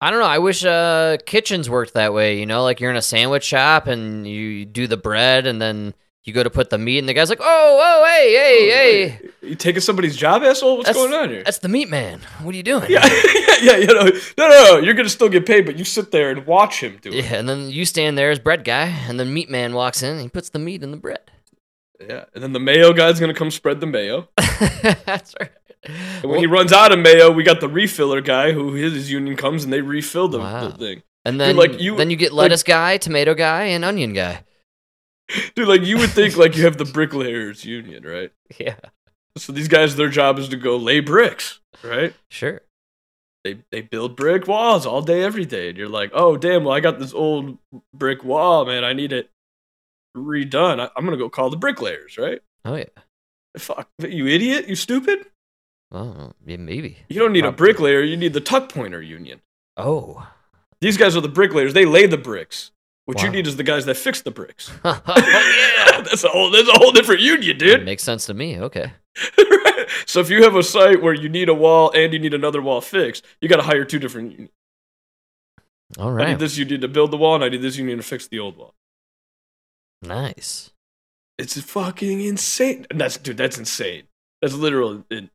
[0.00, 0.26] I don't know.
[0.26, 2.38] I wish uh, kitchens worked that way.
[2.38, 5.94] You know, like you're in a sandwich shop and you do the bread, and then
[6.24, 9.48] you go to put the meat, and the guy's like, "Oh, oh, hey, hey, hey,
[9.48, 10.76] You taking somebody's job, asshole?
[10.76, 11.42] What's That's- going on here?
[11.44, 12.20] that's the meat man.
[12.42, 15.30] What are you doing?" Yeah, yeah, yeah, you know, no, no, no, you're gonna still
[15.30, 17.24] get paid, but you sit there and watch him do it.
[17.24, 20.10] Yeah, and then you stand there as bread guy, and the meat man walks in
[20.12, 21.30] and he puts the meat in the bread.
[22.00, 24.28] Yeah, and then the mayo guy's gonna come spread the mayo.
[24.36, 25.50] That's right.
[26.22, 29.36] And when he runs out of mayo, we got the refiller guy who his, union
[29.36, 30.68] comes and they refill the, Wow.
[30.68, 31.02] the thing.
[31.24, 34.44] and then, like, you- then you get like- lettuce guy, tomato guy, and onion guy.
[35.54, 38.30] Dude, like you would think like you have the bricklayers union, right?
[38.60, 38.76] Yeah,
[39.36, 42.14] So these guys, their job is to go lay bricks, right?
[42.30, 42.60] sure.
[43.44, 46.74] They they build brick walls all day, every day, and you're like, oh damn, well
[46.74, 47.58] I got this old
[47.94, 48.82] brick wall, man.
[48.84, 49.30] I need it
[50.20, 50.80] redone.
[50.80, 52.40] I, I'm gonna go call the bricklayers, right?
[52.64, 52.84] Oh yeah.
[53.58, 55.26] Fuck, you idiot, you stupid.
[55.90, 56.98] Well, yeah, maybe.
[57.08, 58.02] You don't need a bricklayer.
[58.02, 59.40] You need the tuck pointer union.
[59.76, 60.28] Oh.
[60.80, 61.72] These guys are the bricklayers.
[61.72, 62.70] They lay the bricks.
[63.06, 64.70] What you need is the guys that fix the bricks.
[64.84, 66.00] oh yeah.
[66.02, 67.84] that's a whole that's a whole different union, It dude.
[67.84, 68.58] makes sense to me.
[68.60, 68.92] Okay.
[70.06, 72.60] so if you have a site where you need a wall and you need another
[72.60, 74.32] wall fixed, you got to hire two different.
[74.32, 74.50] unions.
[75.98, 78.02] All I need this union to build the wall, and I need this union to
[78.02, 78.74] fix the old wall.
[80.02, 80.72] Nice.
[81.38, 82.86] It's fucking insane.
[82.94, 83.36] That's dude.
[83.36, 84.04] That's insane.
[84.40, 85.04] That's literal.
[85.10, 85.30] It,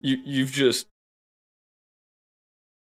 [0.00, 0.86] you you've just.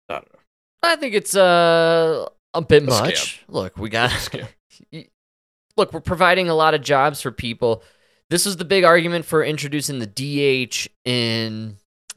[0.09, 0.39] I don't know.
[0.83, 3.45] I think it's uh, a bit A much.
[3.49, 4.13] Look, we got.
[4.13, 4.49] It's a scam.
[4.93, 5.09] Y-
[5.77, 7.83] Look, we're providing a lot of jobs for people.
[8.31, 11.77] This was the big argument for introducing the DH in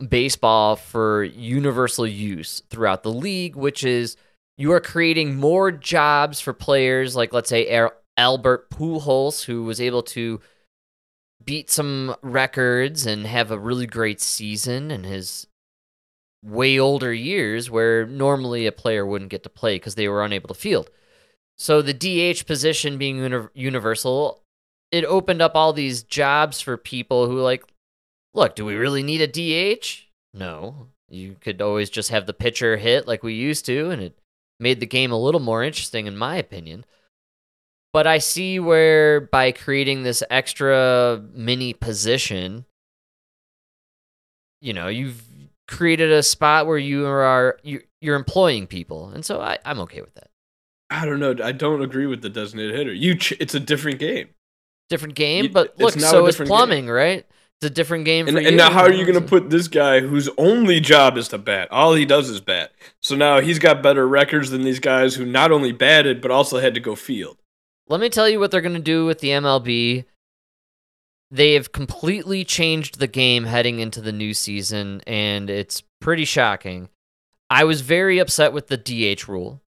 [0.09, 4.15] baseball for universal use throughout the league, which is
[4.57, 7.67] you are creating more jobs for players like, let's say,
[8.17, 10.39] Albert Pujols, who was able to
[11.43, 15.47] beat some records and have a really great season in his
[16.43, 20.47] way older years where normally a player wouldn't get to play because they were unable
[20.47, 20.89] to field.
[21.57, 24.43] So the DH position being uni- universal,
[24.91, 27.63] it opened up all these jobs for people who like,
[28.33, 30.07] look, do we really need a DH?
[30.33, 30.87] No.
[31.09, 34.17] You could always just have the pitcher hit like we used to, and it
[34.59, 36.85] made the game a little more interesting, in my opinion.
[37.97, 42.65] But I see where by creating this extra mini position,
[44.61, 45.23] you know, you've
[45.67, 50.01] created a spot where you are you, you're employing people, and so I, I'm okay
[50.01, 50.29] with that.
[50.91, 51.33] I don't know.
[51.43, 52.93] I don't agree with the designated hitter.
[52.93, 54.27] You, ch- it's a different game.
[54.91, 56.55] different game, You- but look, so is different game.
[56.55, 57.25] plumbing, right?
[57.59, 60.01] It's a different game And, and now, how are you going to put this guy
[60.01, 61.67] whose only job is to bat?
[61.71, 62.73] All he does is bat.
[63.01, 66.59] So now he's got better records than these guys who not only batted but also
[66.59, 67.39] had to go field.
[67.89, 70.05] Let me tell you what they're going to do with the MLB.
[71.31, 76.89] They have completely changed the game heading into the new season, and it's pretty shocking.
[77.49, 79.61] I was very upset with the DH rule,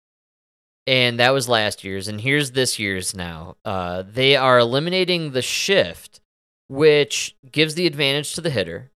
[0.87, 2.09] and that was last year's.
[2.09, 3.57] And here's this year's now.
[3.65, 6.21] Uh, they are eliminating the shift,
[6.69, 8.91] which gives the advantage to the hitter.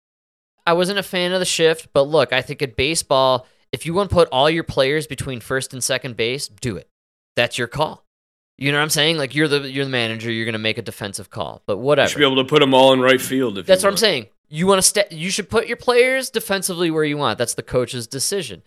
[0.66, 3.94] I wasn't a fan of the shift, but look, I think at baseball, if you
[3.94, 6.88] want to put all your players between first and second base, do it.
[7.36, 8.04] That's your call.
[8.58, 9.18] You know what I'm saying?
[9.18, 12.08] Like you're the you're the manager, you're gonna make a defensive call, but whatever.
[12.08, 13.58] You should be able to put them all in right field.
[13.58, 14.28] If That's what I'm saying.
[14.50, 17.38] You want to st- you should put your players defensively where you want.
[17.38, 18.64] That's the coach's decision.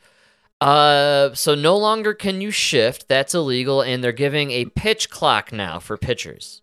[0.61, 3.09] Uh, so no longer can you shift.
[3.09, 6.61] That's illegal, and they're giving a pitch clock now for pitchers.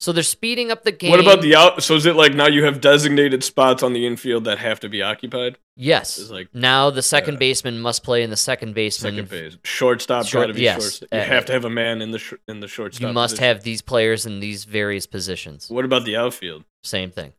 [0.00, 1.10] So they're speeding up the game.
[1.10, 1.82] What about the out?
[1.82, 4.88] So is it like now you have designated spots on the infield that have to
[4.88, 5.58] be occupied?
[5.76, 6.18] yes?
[6.18, 9.14] It's like- now the second uh, baseman must play in the second baseman.
[9.14, 11.08] Second base, shortstop Short- to be yes, shortstop.
[11.12, 13.08] You uh, have to have a man in the sh- in the shortstop.
[13.08, 13.44] You must position.
[13.44, 15.68] have these players in these various positions.
[15.68, 16.64] What about the outfield?
[16.82, 17.34] Same thing.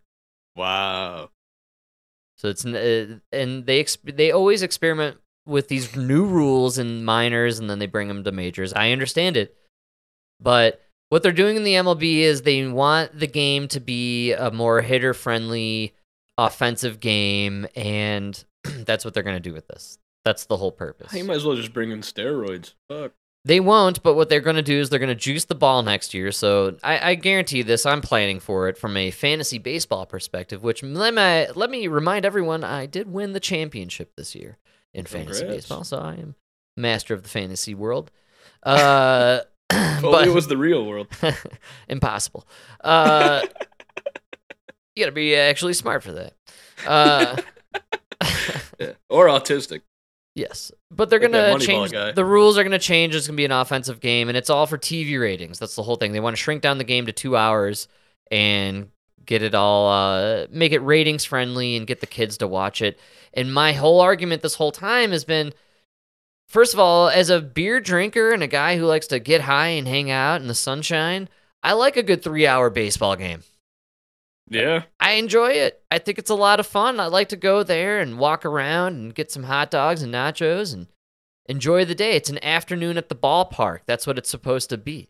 [0.55, 1.29] Wow.
[2.37, 7.57] So it's uh, and they exp- they always experiment with these new rules in minors
[7.57, 8.71] and then they bring them to majors.
[8.73, 9.55] I understand it,
[10.39, 10.81] but
[11.11, 14.79] what they're doing in the MLB is they want the game to be a more
[14.79, 15.93] hitter friendly
[16.37, 19.99] offensive game, and that's what they're going to do with this.
[20.23, 21.11] That's the whole purpose.
[21.13, 22.75] You might as well just bring in steroids.
[22.87, 23.11] Fuck.
[23.43, 25.83] They won't, but what they're going to do is they're going to juice the ball
[25.83, 26.31] next year.
[26.31, 27.85] So I, I guarantee this.
[27.85, 30.63] I'm planning for it from a fantasy baseball perspective.
[30.63, 34.59] Which let me let me remind everyone, I did win the championship this year
[34.93, 35.83] in fantasy baseball.
[35.83, 36.35] So I am
[36.77, 38.11] master of the fantasy world.
[38.63, 39.39] Uh,
[40.01, 41.07] but it was the real world.
[41.87, 42.47] impossible.
[42.83, 43.41] Uh,
[44.95, 46.33] you got to be actually smart for that.
[46.85, 47.37] Uh,
[48.79, 48.93] Yeah.
[49.09, 49.81] Or autistic.
[50.33, 51.91] Yes, but they're Like gonna change.
[51.91, 53.13] The rules are gonna change.
[53.13, 55.59] It's gonna be an offensive game, and it's all for TV ratings.
[55.59, 56.13] That's the whole thing.
[56.13, 57.87] They want to shrink down the game to two hours
[58.31, 58.89] and
[59.25, 62.97] get it all, uh, make it ratings friendly, and get the kids to watch it.
[63.33, 65.53] And my whole argument this whole time has been,
[66.51, 69.69] first of all, as a beer drinker and a guy who likes to get high
[69.69, 71.29] and hang out in the sunshine,
[71.63, 73.43] I like a good three-hour baseball game.
[74.49, 74.83] Yeah.
[74.99, 75.81] I enjoy it.
[75.89, 76.99] I think it's a lot of fun.
[76.99, 80.73] I like to go there and walk around and get some hot dogs and nachos
[80.73, 80.87] and
[81.47, 82.17] enjoy the day.
[82.17, 83.79] It's an afternoon at the ballpark.
[83.85, 85.07] That's what it's supposed to be.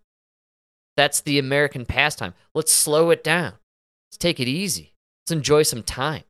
[0.95, 2.35] That's the American pastime.
[2.53, 3.53] Let's slow it down.
[4.09, 4.93] Let's take it easy.
[5.23, 6.23] Let's enjoy some time.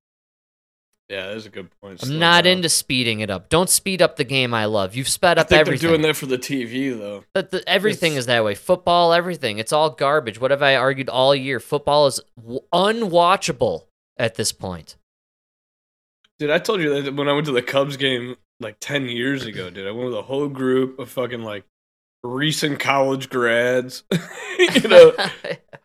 [1.11, 2.01] Yeah, that's a good point.
[2.03, 2.53] I'm not down.
[2.53, 3.49] into speeding it up.
[3.49, 4.95] Don't speed up the game I love.
[4.95, 5.89] You've sped I up think everything.
[5.89, 7.25] they're doing that for the TV though.
[7.33, 8.55] But the, everything It's- is that way.
[8.55, 9.57] Football, everything.
[9.59, 10.39] It's all garbage.
[10.39, 11.59] What have I argued all year?
[11.59, 13.87] Football is w- unwatchable
[14.17, 14.95] at this point.
[16.39, 19.45] Dude, I told you that when I went to the Cubs game like 10 years
[19.45, 19.87] ago, dude.
[19.87, 21.65] I went with a whole group of fucking like
[22.23, 24.03] recent college grads.
[24.59, 25.11] you know,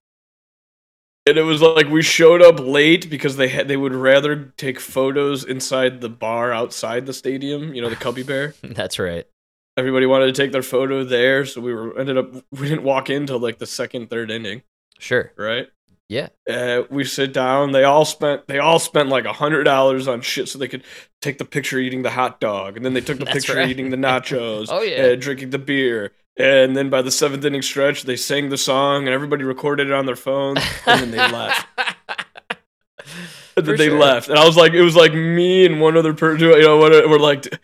[1.27, 4.79] and it was like we showed up late because they had they would rather take
[4.81, 8.55] photos inside the bar outside the stadium, you know, the Cubby Bear.
[8.63, 9.27] That's right.
[9.77, 13.11] Everybody wanted to take their photo there, so we were ended up we didn't walk
[13.11, 14.63] in till like the second, third inning,
[14.99, 15.33] Sure.
[15.37, 15.69] right?
[16.09, 16.29] Yeah.
[16.49, 17.73] Uh, we sit down.
[17.73, 18.47] They all spent.
[18.47, 20.85] They all spent like a hundred dollars on shit so they could
[21.21, 23.69] take the picture eating the hot dog, and then they took the picture right.
[23.69, 24.69] eating the nachos.
[24.71, 25.07] Oh, yeah.
[25.07, 26.13] and drinking the beer.
[26.39, 29.93] And then by the seventh inning stretch, they sang the song, and everybody recorded it
[29.93, 31.67] on their phones, and then they left.
[33.57, 33.99] And then they sure.
[33.99, 36.41] left, and I was like, it was like me and one other person.
[36.41, 36.93] You know, what?
[36.93, 37.61] We're like, dude,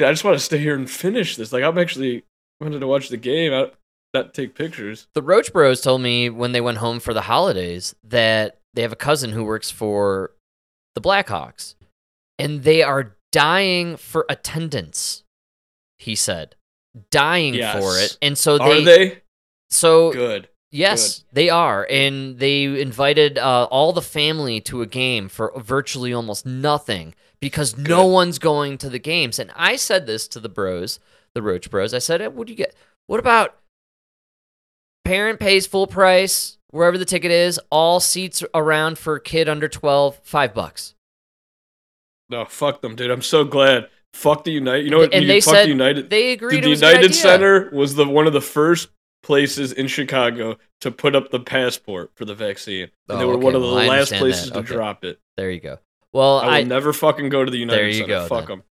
[0.00, 1.52] I just want to stay here and finish this.
[1.52, 2.24] Like, I'm actually
[2.60, 3.70] wanted to watch the game, I,
[4.14, 5.08] not take pictures.
[5.14, 8.92] The Roach Bros told me when they went home for the holidays that they have
[8.92, 10.32] a cousin who works for
[10.94, 11.74] the Blackhawks
[12.38, 15.24] and they are dying for attendance.
[15.98, 16.54] He said,
[17.10, 17.78] dying Yes.
[17.82, 18.18] for it.
[18.22, 19.22] And so they, Are they
[19.70, 20.48] so good?
[20.70, 21.86] yes, they are.
[21.90, 27.76] And they invited uh, all the family to a game for virtually almost nothing because
[27.76, 29.38] no one's going to the games.
[29.38, 31.00] And I said this to the bros,
[31.34, 31.92] the Roach Bros.
[31.94, 32.74] I said, "Eh, "What do you get?
[33.06, 33.56] What about
[35.04, 40.20] parent pays full price wherever the ticket is, all seats around for kid under 12,
[40.22, 40.94] 5 bucks."
[42.28, 43.10] No, fuck them, dude.
[43.10, 43.88] I'm so glad.
[44.12, 44.84] Fuck the United.
[44.84, 45.14] You know what?
[45.14, 46.10] and they fuck said the United.
[46.10, 47.20] they agreed Dude, it the was a good United idea.
[47.22, 48.88] Center was the one of the first
[49.22, 53.34] places in Chicago to put up the passport for the vaccine, and they Oh, were
[53.34, 53.44] okay.
[53.44, 54.52] one of the Well, last places that.
[54.54, 54.74] to Okay.
[54.74, 55.18] drop it.
[55.36, 55.78] There you go.
[56.12, 58.06] Well, I will I, never fucking go to the United There you Center.
[58.08, 58.58] go, Fuck then.
[58.58, 58.62] them.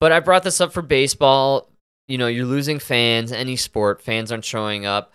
[0.00, 1.68] But I brought this up for baseball.
[2.08, 5.12] You know, you're losing fans, any sport, fans aren't showing up.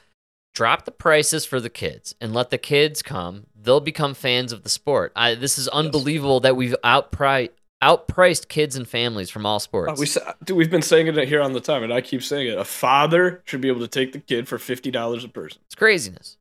[0.55, 3.45] drop the prices for the kids and let the kids come.
[3.53, 5.11] They'll become fans of the sport.
[5.15, 7.49] I, this is unbelievable that we've outpriced
[7.83, 9.91] outpriced kids and families from all sports.
[9.91, 12.47] Uh, we, dude, we've been saying it here on the time, and I keep saying
[12.47, 12.57] it.
[12.57, 15.59] A father should be able to take the kid for fifty dollars a person.
[15.65, 16.37] it's craziness.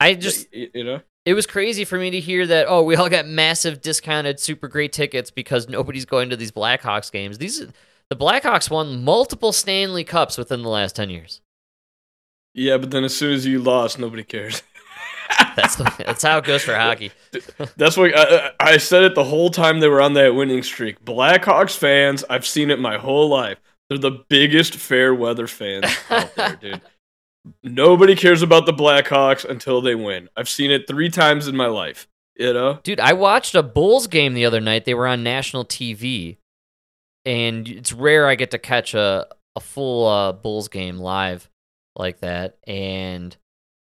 [0.00, 1.00] I just Y- you know.
[1.26, 4.66] it was crazy for me to hear that oh we all got massive discounted super
[4.68, 7.38] great tickets because nobody's going to these Blackhawks games.
[7.38, 7.66] These
[8.08, 11.40] the Blackhawks won multiple Stanley Cups within the last 10 years.
[12.54, 14.62] Yeah, but then as soon as you lost, nobody cares.
[15.56, 17.12] That's the, that's how it goes for hockey.
[17.76, 20.62] That's what I, I I said it the whole time they were on that winning
[20.62, 21.04] streak.
[21.04, 23.58] Blackhawks fans, I've seen it my whole life.
[23.88, 26.80] They're the biggest fair weather fans out there, dude.
[27.62, 30.28] Nobody cares about the Blackhawks until they win.
[30.36, 32.06] I've seen it three times in my life.
[32.36, 32.80] You know?
[32.82, 34.84] Dude, I watched a Bulls game the other night.
[34.84, 36.36] They were on national TV,
[37.24, 39.26] and it's rare I get to catch a
[39.56, 41.50] a full uh, Bulls game live
[41.96, 42.58] like that.
[42.66, 43.36] And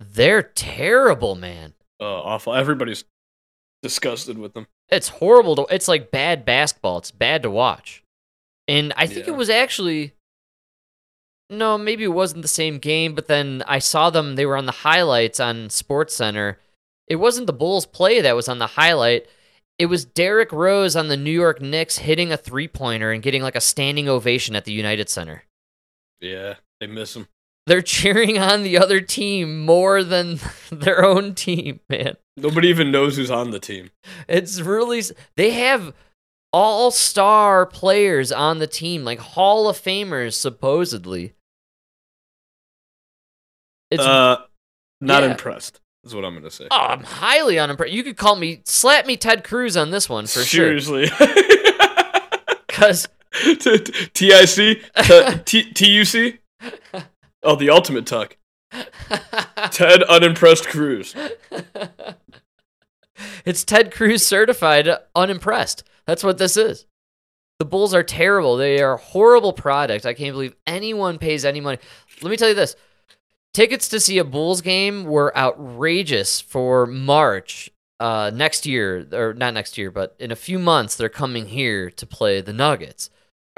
[0.01, 1.75] they're terrible, man.
[2.01, 2.55] Uh, awful.
[2.55, 3.05] Everybody's
[3.83, 4.67] disgusted with them.
[4.89, 5.55] It's horrible.
[5.57, 6.99] To, it's like bad basketball.
[6.99, 8.03] It's bad to watch.
[8.67, 9.35] And I think Yeah.
[9.35, 10.15] it was actually
[11.53, 14.37] no, maybe it wasn't the same game, but then I saw them.
[14.37, 16.57] They were on the highlights on SportsCenter.
[17.09, 19.27] It wasn't the Bulls play that was on the highlight.
[19.77, 23.43] It was Derrick Rose on the New York Knicks hitting a three pointer and getting
[23.43, 25.43] like a standing ovation at the United Center.
[26.21, 27.27] Yeah, they miss them.
[27.71, 30.41] They're cheering on the other team more than
[30.73, 32.17] their own team, man.
[32.37, 33.91] Nobody even knows who's on the team.
[34.29, 35.01] It's really
[35.37, 35.95] they have
[36.53, 41.35] all star players on the team, like Hall of Famers supposedly.
[43.93, 44.39] It's uh,
[45.01, 45.31] not yeah.
[45.31, 45.81] impressed.
[46.03, 46.67] Is what I'm gonna say.
[46.73, 47.93] oh, I'm highly unimpressed.
[47.93, 50.81] You could call me slap me Ted Cruz on this one for sure.
[50.81, 51.09] Seriously.
[52.67, 53.07] Because
[54.13, 54.83] TIC?
[55.45, 56.41] TUC?
[57.43, 58.37] Oh, the ultimate tuck.
[59.71, 61.15] Ted unimpressed Cruz.
[63.45, 65.85] it's Ted Cruz certified unimpressed.
[66.07, 66.87] That's what this is.
[67.59, 68.57] The Bulls are terrible.
[68.57, 70.07] They are a horrible product.
[70.07, 71.79] I can't believe anyone pays any money.
[72.23, 72.77] Let me tell you this.
[73.53, 79.55] Tickets to see a Bulls game were outrageous for March uh, next year, or not
[79.55, 83.11] next year, but in a few months, they're coming here to play the Nuggets.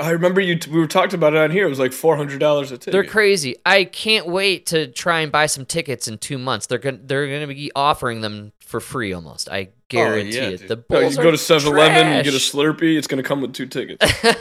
[0.03, 0.59] I remember you.
[0.69, 1.67] we were talking about it on here.
[1.67, 2.93] It was like four hundred dollars a ticket.
[2.93, 3.57] They're crazy.
[3.65, 6.67] I can't wait to try and buy some tickets in two months.
[6.67, 9.49] They're gonna they're gonna be offering them for free almost.
[9.49, 10.61] I guarantee oh, yeah, it.
[10.61, 10.69] dude.
[10.69, 12.39] The Oh, Bulls you go to 7-Eleven and get a.
[12.39, 12.99] Slurpee.
[12.99, 14.05] It's gonna come with two tickets.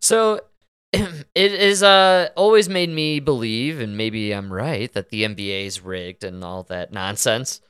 [0.00, 0.40] so
[0.92, 5.80] it is uh always made me believe, and maybe I'm right, that the NBA is
[5.80, 7.62] rigged and all that nonsense.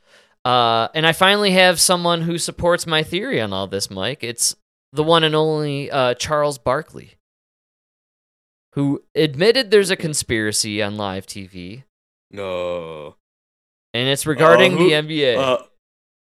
[0.45, 4.23] Uh, and I finally have someone who supports my theory on all this, Mike.
[4.23, 4.55] It's
[4.97, 7.15] the one and only uh, Charles Barkley,
[8.73, 11.85] who admitted there's a conspiracy on live TV,
[12.31, 13.17] no.
[13.95, 15.37] and it's regarding Uh, who- the NBA.
[15.39, 15.63] Uh,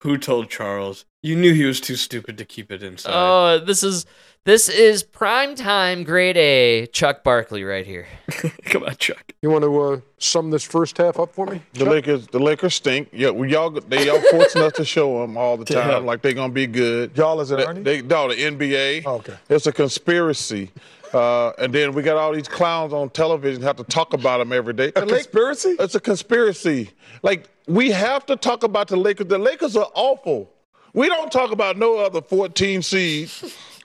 [0.02, 1.06] who told Charles?
[1.22, 3.12] You knew he was too stupid to keep it inside.
[3.14, 4.04] Oh, this is
[4.44, 8.06] this is prime time grade A Chuck Barkley right here.
[8.66, 9.32] Come on, Chuck.
[9.42, 11.62] You want to uh, sum this first half up for me?
[11.74, 13.08] The Lakers, the Lakers stink.
[13.12, 16.06] Yeah, we y'all they y'all fortunate enough to show them all the time, Damn.
[16.06, 17.16] like they're gonna be good.
[17.16, 17.82] Y'all as in They, Ernie?
[17.82, 19.02] they no, the NBA.
[19.06, 19.36] Oh, okay.
[19.48, 20.70] It's a conspiracy.
[21.12, 24.52] Uh, and then we got all these clowns on television have to talk about them
[24.52, 24.88] every day.
[24.88, 25.76] A The Lak- conspiracy?
[25.78, 26.90] It's a conspiracy.
[27.22, 29.28] Like we have to talk about the Lakers.
[29.28, 30.50] The Lakers are awful.
[30.92, 33.30] We don't talk about no other 14 seed.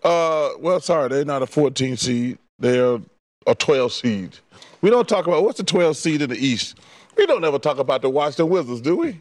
[0.04, 2.38] Uh, well, sorry, they're not a 14 seed.
[2.58, 3.00] They're
[3.47, 4.38] a 12 seed.
[4.82, 6.80] We don't talk about what's the 12 seed in the East.
[7.18, 9.20] We don't ever talk about the Washington Wizards, do we?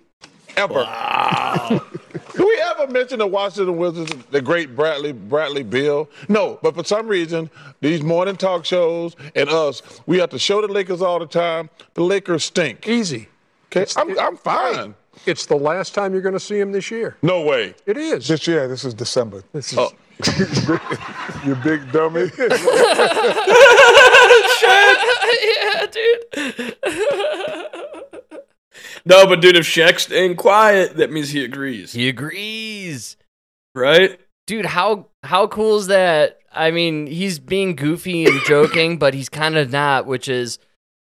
[0.56, 0.74] Ever.
[2.34, 6.08] do we ever mention the Washington Wizards, the great Bradley Bradley Beal?
[6.28, 7.50] No, but for some reason,
[7.80, 11.70] these morning talk shows and us, we have to show the Lakers all the time.
[11.94, 12.86] The Lakers stink.
[12.88, 13.28] Easy.
[13.66, 14.94] Okay, I'm, I'm fine.
[15.26, 17.16] It's the last time you're going to see him this year.
[17.22, 17.74] No way.
[17.86, 18.28] It is.
[18.28, 19.42] This year, this is December.
[19.52, 19.92] This is Oh.
[21.46, 22.30] you big dummy.
[22.38, 22.48] yeah,
[25.90, 26.76] dude.
[29.04, 33.16] No, but dude, if Shaq's staying quiet, that means he agrees, he agrees.
[33.74, 34.18] right?
[34.46, 36.38] Dude, how how cool is that?
[36.52, 40.58] I mean, he's being goofy and joking, but he's kind of not, which is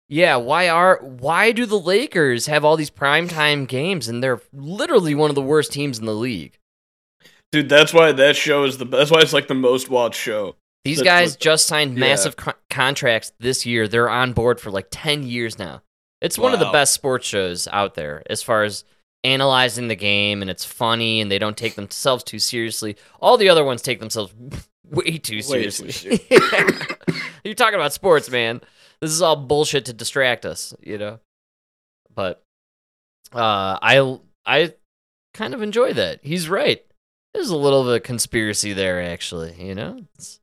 [0.09, 5.15] yeah, why are why do the Lakers have all these primetime games and they're literally
[5.15, 6.57] one of the worst teams in the league?
[7.51, 8.85] Dude, that's why that show is the.
[8.85, 10.55] That's why it's like the most watched show.
[10.83, 11.99] These That's guys what- just signed yeah.
[12.01, 13.87] massive co- contracts this year.
[13.87, 15.81] They're on board for like 10 years now.
[16.21, 18.83] It's one of the best sports shows out there as far as
[19.23, 22.95] analyzing the game and it's funny and they don't take themselves too seriously.
[23.19, 24.33] All the other ones take themselves
[24.89, 26.21] way too Way too seriously.
[27.43, 28.61] You're talking about sports, man.
[29.01, 31.19] this is all bullshit to distract us, you know.
[32.15, 32.41] But
[33.33, 34.73] uh, I I
[35.33, 36.21] kind of enjoy that.
[36.23, 36.83] He's right.
[37.37, 39.53] There's a little of a conspiracy there, actually.
[39.63, 40.39] You know, it's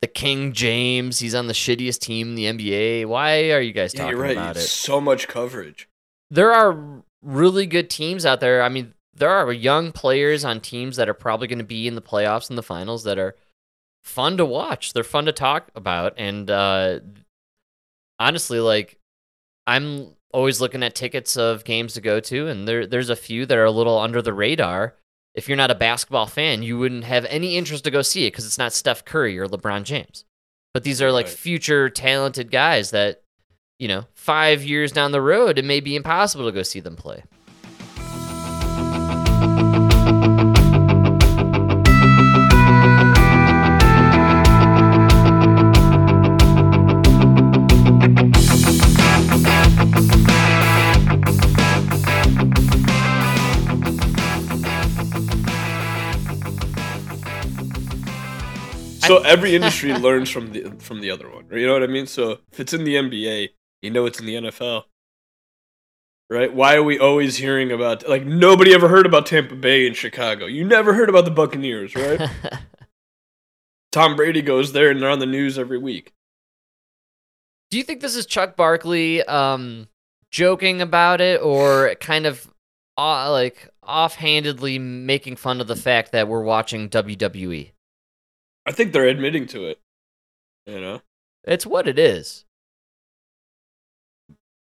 [0.00, 1.18] the King James.
[1.18, 3.06] He's on the shittiest team in the NBA.
[3.06, 4.36] Why are you guys Yeah, talking you're right.
[4.36, 4.60] about it?
[4.60, 5.88] So much coverage.
[6.30, 8.62] there are really good teams out there.
[8.62, 11.94] I mean, there are young players on teams that are probably going to be in
[11.94, 13.36] the playoffs and the finals that are
[14.02, 14.92] fun to watch.
[14.94, 17.00] They're fun to talk about, and uh,
[18.18, 18.98] honestly, like
[19.66, 23.46] I'm always looking at tickets of games to go to, and there there's a few
[23.46, 24.94] that are a little under the radar.
[25.34, 28.30] If you're not a basketball fan, you wouldn't have any interest to go see it
[28.30, 30.24] because it's not Steph Curry or LeBron James.
[30.72, 31.34] But these are like Right.
[31.34, 33.20] future talented guys that
[33.80, 36.94] you know, five years down the road, it may be impossible to go see them
[36.94, 37.24] play.
[59.06, 61.46] So every industry learns from the from the other one.
[61.50, 62.06] You know what I mean?
[62.06, 63.50] So if it's in the NBA,
[63.82, 64.84] you know it's in the NFL.
[66.30, 66.52] Right?
[66.52, 70.46] Why are we always hearing about like nobody ever heard about Tampa Bay and Chicago?
[70.46, 72.28] You never heard about the Buccaneers, right?
[73.92, 76.12] Tom Brady goes there and they're on the news every week.
[77.70, 79.88] Do you think this is Chuck Barkley um,
[80.30, 82.48] joking about it, or kind of
[82.96, 86.88] uh, like offhandedly making fun of the fact that we're watching?
[86.88, 87.73] WWE?
[88.66, 89.78] I think they're admitting to it.
[90.66, 91.02] You know?
[91.44, 92.44] It's what it is.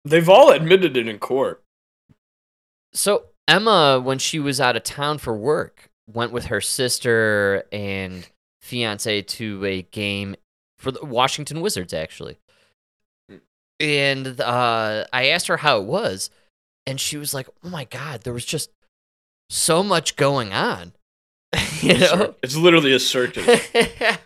[0.06, 1.62] They've all admitted it in court.
[2.94, 8.28] So Emma, when she was out of town for work, went with her sister and
[8.62, 10.36] fiance to a game
[10.78, 12.38] for the Washington Wizards, actually.
[13.80, 16.30] And uh, I asked her how it was,
[16.86, 18.72] and she was like, "Oh my god, there was just
[19.50, 20.94] so much going on."
[21.82, 23.46] you know, It's literally a circus.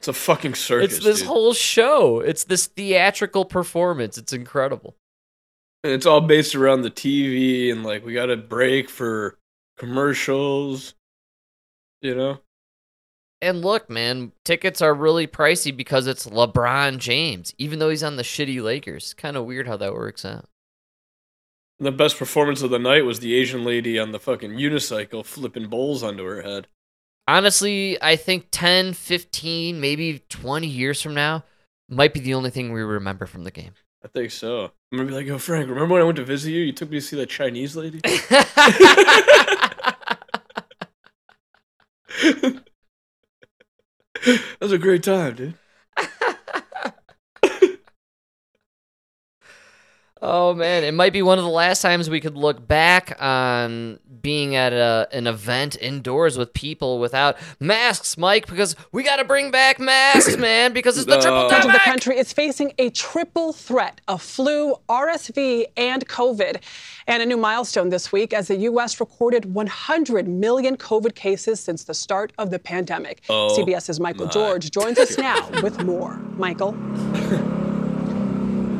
[0.00, 0.96] It's a fucking circus.
[0.96, 1.28] it's this dude.
[1.28, 2.20] whole show.
[2.20, 4.16] It's this theatrical performance.
[4.16, 4.96] It's incredible.
[5.84, 9.36] And it's all based around the TV and like we got a break for
[9.76, 10.94] commercials.
[12.00, 12.38] You know?
[13.42, 18.16] And look, man, tickets are really pricey because it's LeBron James, even though he's on
[18.16, 19.12] the shitty Lakers.
[19.12, 20.48] Kind of weird how that works out.
[21.80, 25.68] The best performance of the night was the Asian lady on the fucking unicycle flipping
[25.68, 26.66] bowls onto her head.
[27.26, 31.42] Honestly, I think 10, 15, maybe 20 years from now
[31.88, 33.72] might be the only thing we remember from the game.
[34.04, 34.72] I think so.
[34.92, 36.60] I'm gonna be like, yo, Frank, remember when I went to visit you?
[36.60, 38.00] You took me to see that Chinese lady?
[44.24, 45.54] that was a great time, dude.
[50.22, 53.98] Oh man, it might be one of the last times we could look back on
[54.20, 59.24] being at a, an event indoors with people without masks, Mike, because we got to
[59.24, 62.90] bring back masks, man, because it's the triple Much of the country is facing a
[62.90, 66.62] triple threat of flu, RSV, and COVID.
[67.06, 69.00] And a new milestone this week as the U.S.
[69.00, 73.22] recorded 100 million COVID cases since the start of the pandemic.
[73.28, 76.18] Oh, CBS's Michael my George joins us now with more.
[76.36, 76.76] Michael?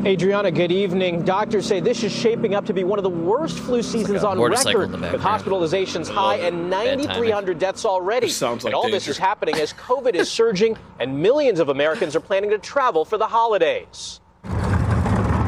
[0.07, 1.25] Adriana, good evening.
[1.25, 4.29] Doctors say this is shaping up to be one of the worst flu seasons a
[4.29, 5.23] on record, with background.
[5.45, 8.29] hospitalizations high and 9,300 deaths already.
[8.29, 11.69] This sounds like and all this is happening as COVID is surging and millions of
[11.69, 14.21] Americans are planning to travel for the holidays.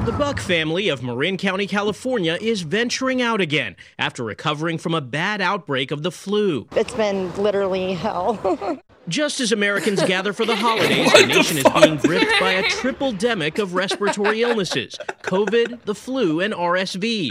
[0.04, 5.00] The Buck family of Marin County, California is venturing out again after recovering from a
[5.00, 6.66] bad outbreak of the flu.
[6.74, 8.80] It's been literally hell.
[9.08, 13.60] Just as Americans gather for the holidays, the nation is being gripped by a tripledemic
[13.62, 17.30] of respiratory illnesses COVID, the flu, and RSV.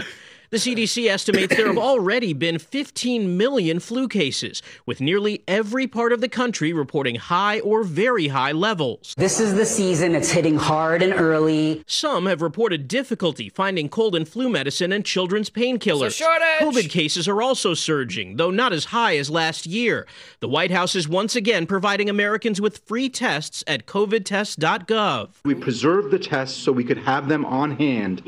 [0.52, 6.12] The CDC estimates there have already been 15 million flu cases, with nearly every part
[6.12, 9.14] of the country reporting high or very high levels.
[9.16, 10.14] This is the season.
[10.14, 11.82] It's hitting hard and early.
[11.86, 16.18] Some have reported difficulty finding cold and flu medicine and children's painkillers.
[16.18, 16.60] shortage!
[16.60, 20.06] COVID cases are also surging, though not as high as last year.
[20.40, 25.30] The White House is once again providing Americans with free tests at covidtest.gov.
[25.46, 28.22] We preserved the tests so we could have them on hand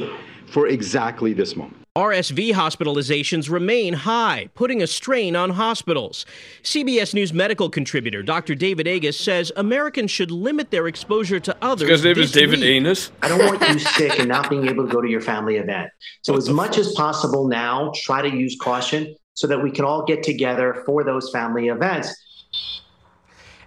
[0.47, 1.84] for exactly this moment.
[1.97, 6.27] RSV hospitalizations remain high, putting a strain on hospitals.
[6.65, 8.57] CBS News medical contributor Dr.
[8.57, 11.87] David Agus says Americans should limit their exposure to others.
[11.89, 12.69] This guy's name is David week.
[12.69, 13.13] Anus.
[13.23, 15.89] I don't want you sick and not being able to go to your family event.
[16.23, 20.05] So, as much as possible now, try to use caution so that we can all
[20.05, 22.13] get together for those family events.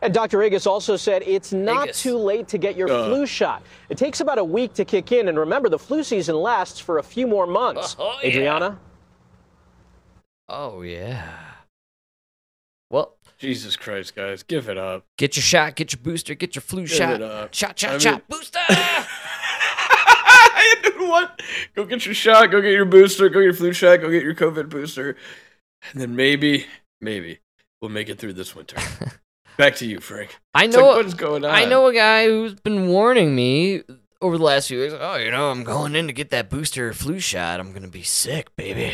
[0.02, 0.44] And Dr.
[0.44, 3.06] Agus also said it's not too late to get your Uh.
[3.06, 3.64] flu shot.
[3.90, 7.00] It takes about a week to kick in, and remember, the flu season lasts for
[7.00, 7.96] a few more months.
[8.00, 8.30] Oh, yeah.
[8.30, 8.80] Adriana?
[10.50, 11.30] Oh yeah.
[12.90, 15.04] Well, Jesus Christ, guys, give it up.
[15.18, 17.14] get your shot, get your booster, get your flu Give shot.
[17.16, 17.54] it up.
[17.54, 18.60] Shot, shot, I shot, mean- booster.
[21.08, 21.42] what?
[21.76, 22.50] Go get your shot.
[22.52, 23.28] Go get your booster.
[23.30, 23.98] Go get your flu shot.
[24.02, 25.16] Go get your COVID booster,
[25.92, 26.66] and then maybe,
[27.02, 27.40] maybe
[27.82, 28.78] we'll make it through this winter.
[29.58, 30.38] Back to you, Frank.
[30.54, 31.52] I know like, what is going on?
[31.52, 33.82] I know a guy who's been warning me
[34.22, 34.94] over the last few weeks.
[34.98, 37.60] Oh, you know, I'm going in to get that booster flu shot.
[37.60, 38.94] I'm gonna be sick, baby.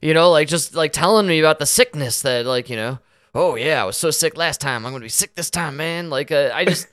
[0.00, 2.98] You know, like just like telling me about the sickness that, like, you know,
[3.34, 4.86] oh yeah, I was so sick last time.
[4.86, 6.10] I'm gonna be sick this time, man.
[6.10, 6.86] Like, uh, I just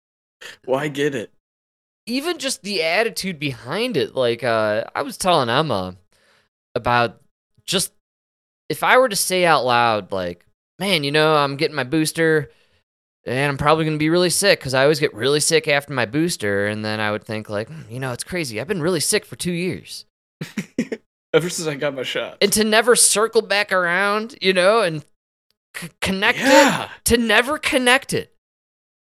[0.64, 1.32] Why get it?
[2.06, 4.14] even just the attitude behind it.
[4.14, 5.96] Like, uh, I was telling Emma
[6.74, 7.20] about
[7.64, 7.92] just
[8.68, 10.45] if I were to say out loud, like,
[10.78, 12.50] man, you know, I'm getting my booster
[13.26, 15.92] and I'm probably going to be really sick because I always get really sick after
[15.92, 16.66] my booster.
[16.66, 18.60] And then I would think, like, "Hmm, you know, it's crazy.
[18.60, 20.04] I've been really sick for two years.
[21.34, 22.38] Ever since I got my shot.
[22.40, 25.04] And to never circle back around, you know, and
[25.76, 26.84] c- connect Yeah.
[26.84, 28.32] it, to never connect it.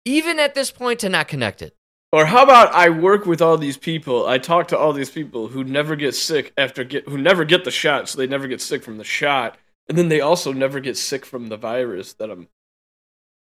[0.05, 1.75] Even at this point, to not connect it.
[2.11, 4.25] Or how about I work with all these people?
[4.27, 7.63] I talk to all these people who never get sick after get who never get
[7.63, 9.57] the shot, so they never get sick from the shot,
[9.89, 12.47] and then they also never get sick from the virus that I'm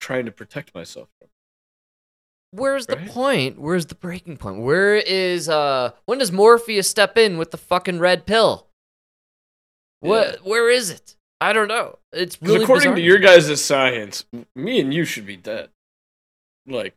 [0.01, 1.29] trying to protect myself from.
[2.53, 3.59] Where's the point?
[3.59, 4.59] Where's the breaking point?
[4.59, 8.67] Where is uh when does Morpheus step in with the fucking red pill?
[10.01, 11.15] What where is it?
[11.39, 11.99] I don't know.
[12.11, 12.95] It's really according bizarre.
[12.95, 14.25] to your guys' science,
[14.55, 15.69] me and you should be dead.
[16.67, 16.93] Like,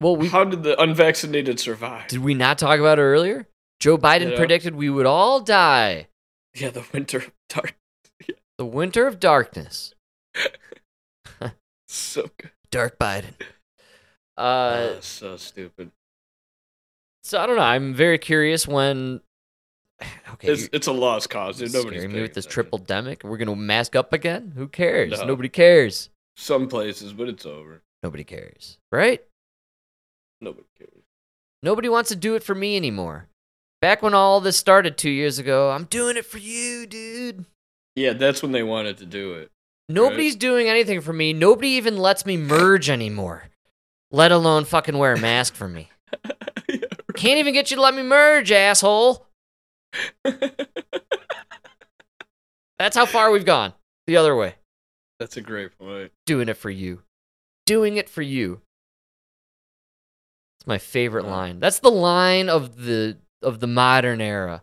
[0.00, 2.08] well, we how did the unvaccinated survive?
[2.08, 3.48] Did we not talk about it earlier?
[3.80, 4.36] Joe Biden Yeah.
[4.36, 6.08] predicted we would all die.
[6.54, 7.74] Yeah, the winter dark.
[8.58, 9.94] The winter of darkness.
[11.90, 12.50] So good.
[12.70, 13.32] Dark Biden.
[14.36, 15.90] Uh Oh, so stupid.
[17.24, 17.62] so I don't know.
[17.62, 19.20] I'm very curious when
[20.34, 21.58] Okay, It's, it's a lost cause.
[21.58, 21.72] Dude.
[21.72, 23.24] Nobody's scaring me with this tripledemic.
[23.24, 24.52] We're gonna mask up again?
[24.54, 25.18] Who cares?
[25.18, 25.24] No.
[25.24, 26.10] Nobody cares.
[26.36, 27.82] Some places, but it's over.
[28.04, 28.78] Nobody cares.
[28.92, 29.24] Right?
[30.40, 31.02] Nobody cares.
[31.64, 33.26] Nobody wants to do it for me anymore.
[33.80, 37.44] Back when all this started two years ago, I'm doing it for you, dude.
[37.94, 39.50] Yeah, that's when they wanted to do it.
[39.88, 41.32] Nobody's doing anything for me.
[41.32, 43.44] Nobody even lets me merge anymore,
[44.10, 45.88] let alone fucking wear a mask for me.
[47.14, 49.26] Can't even get you to let me merge, asshole.
[52.78, 53.72] That's how far we've gone.
[54.06, 54.56] The other way.
[55.18, 56.12] That's a great point.
[56.26, 57.02] Doing it for you.
[57.66, 58.60] Doing it for you.
[60.60, 61.60] It's my favorite line.
[61.60, 64.62] That's the line of the of the modern era.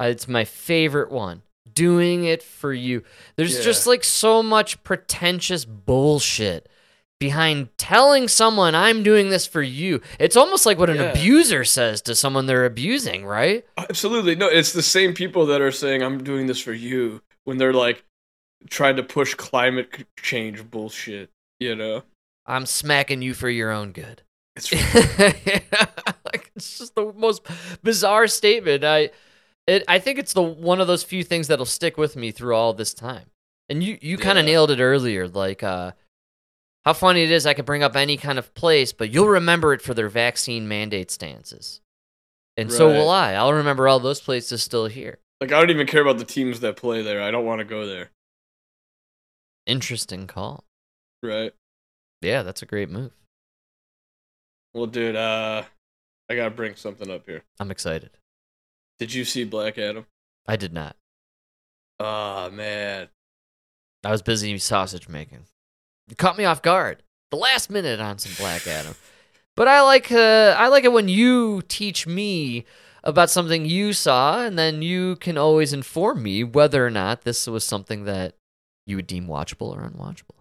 [0.00, 1.42] Uh, it's my favorite one.
[1.72, 3.02] Doing it for you.
[3.36, 3.62] There's Yeah.
[3.64, 6.68] just like so much pretentious bullshit
[7.20, 10.00] behind telling someone I'm doing this for you.
[10.20, 11.10] It's almost like what an Yeah.
[11.10, 13.66] abuser says to someone they're abusing, right?
[13.76, 14.34] Absolutely.
[14.36, 17.72] No, it's the same people that are saying, I'm doing this for you, when they're
[17.72, 18.04] like
[18.70, 22.02] trying to push climate change bullshit, you know?
[22.46, 24.22] I'm smacking you for your own good.
[24.58, 24.72] It's
[26.24, 27.42] like, it's just the most
[27.82, 28.84] bizarre statement.
[28.84, 29.10] I,
[29.66, 32.54] it, I think it's the one of those few things that'll stick with me through
[32.54, 33.26] all this time.
[33.68, 34.52] And you, you kind of Yeah.
[34.52, 35.28] nailed it earlier.
[35.28, 35.92] Like, uh,
[36.84, 37.46] how funny it is.
[37.46, 40.66] I could bring up any kind of place, but you'll remember it for their vaccine
[40.68, 41.80] mandate stances.
[42.56, 43.34] And so will I.
[43.34, 45.18] I'll remember all those places still here.
[45.40, 47.22] Like, I don't even care about the teams that play there.
[47.22, 48.10] I don't want to go there,
[49.66, 50.64] Interesting call.
[51.22, 51.52] right?
[52.22, 53.12] Yeah, that's a great move.
[54.78, 55.64] Well, dude, uh,
[56.30, 57.42] I gotta bring something up here.
[57.58, 58.10] I'm excited.
[59.00, 60.06] Did you see Black Adam?
[60.46, 60.94] I did not.
[61.98, 63.08] Oh, man.
[64.04, 65.46] I was busy sausage making.
[66.08, 67.02] You caught me off guard.
[67.32, 68.94] The last minute on some Black Adam.
[69.56, 72.64] But I like uh, I like it when you teach me
[73.02, 77.44] about something you saw, and then you can always inform me whether or not this
[77.48, 78.36] was something that
[78.86, 80.36] you would deem watchable or unwatchable.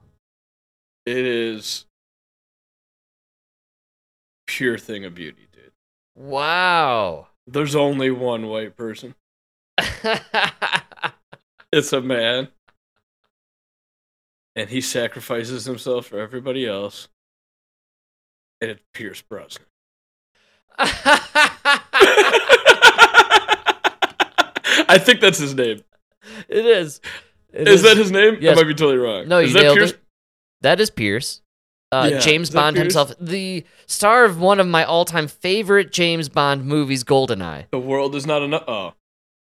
[1.08, 1.87] It is
[4.48, 5.72] pure thing of beauty, dude.
[6.16, 7.28] Wow.
[7.46, 9.14] There's only one white person.
[11.72, 12.48] it's a man.
[14.56, 17.10] And he sacrifices himself for everybody else.
[18.60, 19.68] And it's Pierce Brosnan.
[24.90, 25.84] I think that's his name.
[26.50, 27.02] It is.
[27.54, 28.38] It is, that his name?
[28.42, 28.58] Yes.
[28.58, 29.28] I might be totally wrong.
[29.28, 29.92] No, is you that nailed Pierce?
[29.92, 30.00] it.
[30.62, 31.42] That is Pierce.
[31.92, 36.66] Uh, Yeah, James Bond himself, the star of one of my all-time favorite James Bond
[36.66, 37.66] movies, GoldenEye.
[37.72, 38.64] The world is not enough.
[38.68, 38.94] Oh,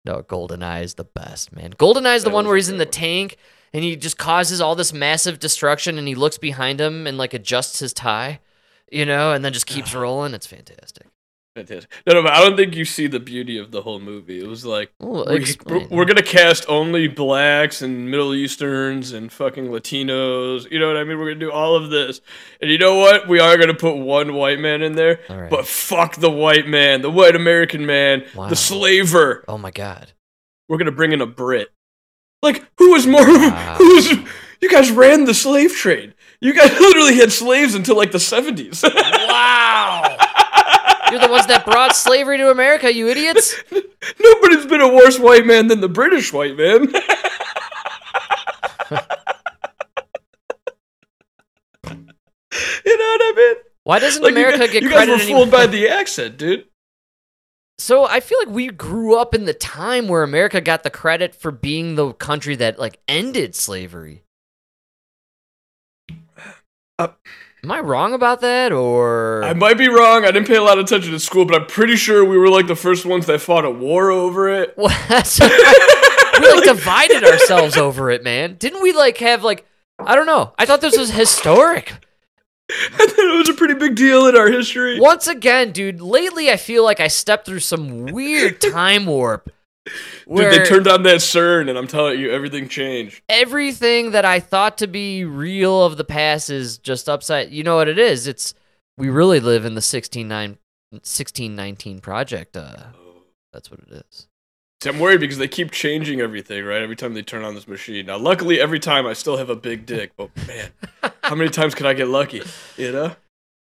[0.05, 1.73] No, GoldenEye is the best, man.
[1.73, 3.37] GoldenEye is the That one where he's in the tank
[3.73, 7.33] and he just causes all this massive destruction and he looks behind him and like
[7.35, 8.39] adjusts his tie,
[8.91, 10.33] you know, and then just keeps rolling.
[10.33, 11.07] It's fantastic.
[11.55, 11.91] Fantastic.
[12.07, 14.39] No, no, but I don't think you see the beauty of the whole movie.
[14.39, 15.87] It was like Well, we, explain.
[15.91, 20.71] are gonna cast only blacks and Middle Easterns and fucking Latinos.
[20.71, 21.19] You know what I mean?
[21.19, 22.21] We're gonna do all of this,
[22.61, 23.27] and you know what?
[23.27, 25.49] We are gonna put one white man in there, All right.
[25.49, 28.47] but fuck the white man, the white American man, Wow.
[28.47, 29.43] the slaver.
[29.49, 30.13] Oh my god.
[30.69, 31.67] We're gonna bring in a Brit.
[32.41, 33.25] Like who was more?
[33.27, 33.75] Wow.
[33.77, 34.09] Who was?
[34.61, 36.13] You guys ran the slave trade.
[36.39, 38.85] You guys literally had slaves until like the seventies.
[39.31, 39.80] Wow.
[41.11, 43.53] You're the ones that brought slavery to America, you idiots.
[44.19, 46.87] Nobody's been a worse white man than the British white man.
[51.83, 53.55] you know what I mean?
[53.83, 55.39] Why doesn't Like, you America guys- get you credit guys were anymore?
[55.41, 56.65] fooled by the accent, dude.
[57.79, 61.33] So I feel like we grew up in the time where America got the credit
[61.33, 64.23] for being the country that like ended slavery.
[66.99, 67.07] Uh,
[67.63, 70.25] Am I wrong about that or I might be wrong.
[70.25, 72.49] I didn't pay a lot of attention to school, but I'm pretty sure we were
[72.49, 74.75] like the first ones that fought a war over it.
[76.41, 78.55] We like divided ourselves over it, man.
[78.57, 79.67] Didn't we like have like
[79.99, 80.53] I don't know.
[80.57, 81.91] I thought this was historic.
[82.71, 84.99] I thought it was a pretty big deal in our history.
[84.99, 89.51] Once again, dude, lately I feel like I stepped through some weird time warp.
[89.85, 93.21] Dude, they turned on that CERN, and I'm telling you, everything changed.
[93.27, 97.51] everything that I thought to be real of the past is just upside.
[97.51, 98.27] You know what it is?
[98.27, 98.53] It's
[98.97, 100.57] we really live in the 169
[100.91, 102.55] 1619 project.
[102.55, 102.75] Uh,
[103.51, 104.27] that's what it is.
[104.81, 106.81] See, I'm worried because they keep changing everything, right?
[106.81, 108.07] Every time they turn on this machine.
[108.07, 110.69] Now, luckily, every time I still have a big dick, but man,
[111.23, 112.41] how many times can I get lucky?
[112.77, 113.15] You know?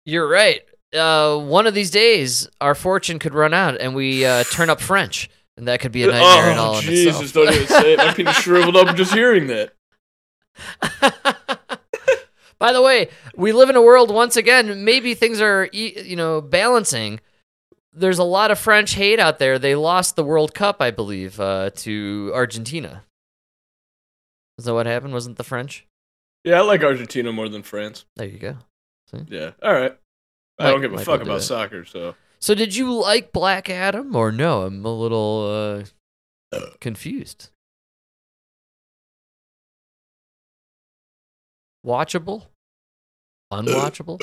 [0.06, 0.62] You're right.
[0.94, 4.80] Uh, one of these days, our fortune could run out, and we uh, turn up
[4.80, 7.94] French, and that could be a nightmare in all oh, in Jesus, don't even say
[7.94, 7.98] it.
[7.98, 9.74] My penis shriveled up just hearing that.
[12.60, 14.86] By the way, we live in a world once again.
[14.86, 17.20] Maybe things are you know balancing.
[17.94, 19.60] There's a lot of French hate out there.
[19.60, 23.04] They lost the World Cup, I believe, uh, to Argentina.
[24.58, 25.14] Is that what happened?
[25.14, 25.86] Wasn't the French?
[26.44, 28.06] Yeah, I like Argentina more than France.
[28.16, 28.58] There you go.
[29.12, 29.26] See?
[29.28, 29.98] Yeah, all right.
[30.60, 32.16] I don't give a might fuck about soccer, so.
[32.42, 34.64] So, did you like Black Adam or no?
[34.64, 35.86] I'm a little
[36.54, 37.50] uh, confused.
[41.86, 42.48] Watchable?
[43.52, 44.22] Unwatchable?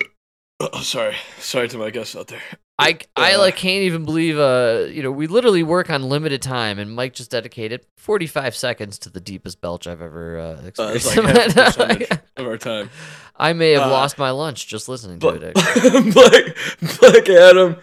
[0.60, 1.14] Oh, sorry.
[1.38, 2.42] Sorry to my guests out there.
[2.80, 6.40] I I Uh, like can't even believe uh you know we literally work on limited
[6.42, 10.66] time and Mike just dedicated 45 seconds to the deepest belch I've ever uh, Uh,
[10.66, 11.56] experienced.
[11.56, 12.88] it's like of our time.
[13.36, 15.58] I may have Uh, lost my lunch just listening to But it.
[15.58, 16.10] actually.
[16.12, 17.76] Black, Black Adam,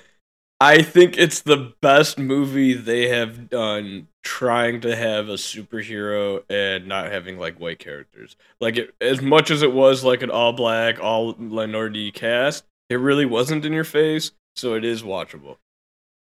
[0.59, 6.87] I think it's the best movie they have done trying to have a superhero and
[6.87, 8.37] not having like white characters.
[8.61, 12.95] Like it, as much as it was like an all black, all minority cast, it
[12.95, 15.57] really wasn't in your face, so it is watchable.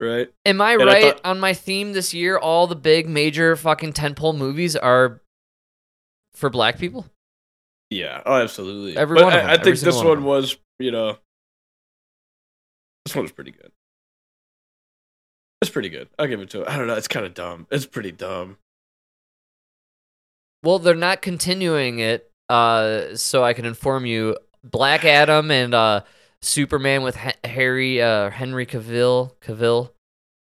[0.01, 0.29] Right?
[0.45, 2.37] Am I And I right thought- on my theme this year?
[2.37, 5.21] All the big major fucking tentpole movies are
[6.33, 7.05] for black people.
[7.89, 8.95] Yeah, oh, absolutely.
[8.97, 11.17] Every but one of I, them, I think this one one was, you know,
[13.05, 13.71] this one was pretty good.
[15.61, 16.07] It's pretty good.
[16.17, 16.69] I'll give it to it.
[16.69, 16.95] I don't know.
[16.95, 17.67] It's kind of dumb.
[17.69, 18.57] It's pretty dumb.
[20.63, 24.37] Well, they're not continuing it, uh, so I can inform you.
[24.63, 26.01] Black Adam and uh,
[26.41, 29.91] Superman with H- Harry uh, Henry Cavill, Cavill,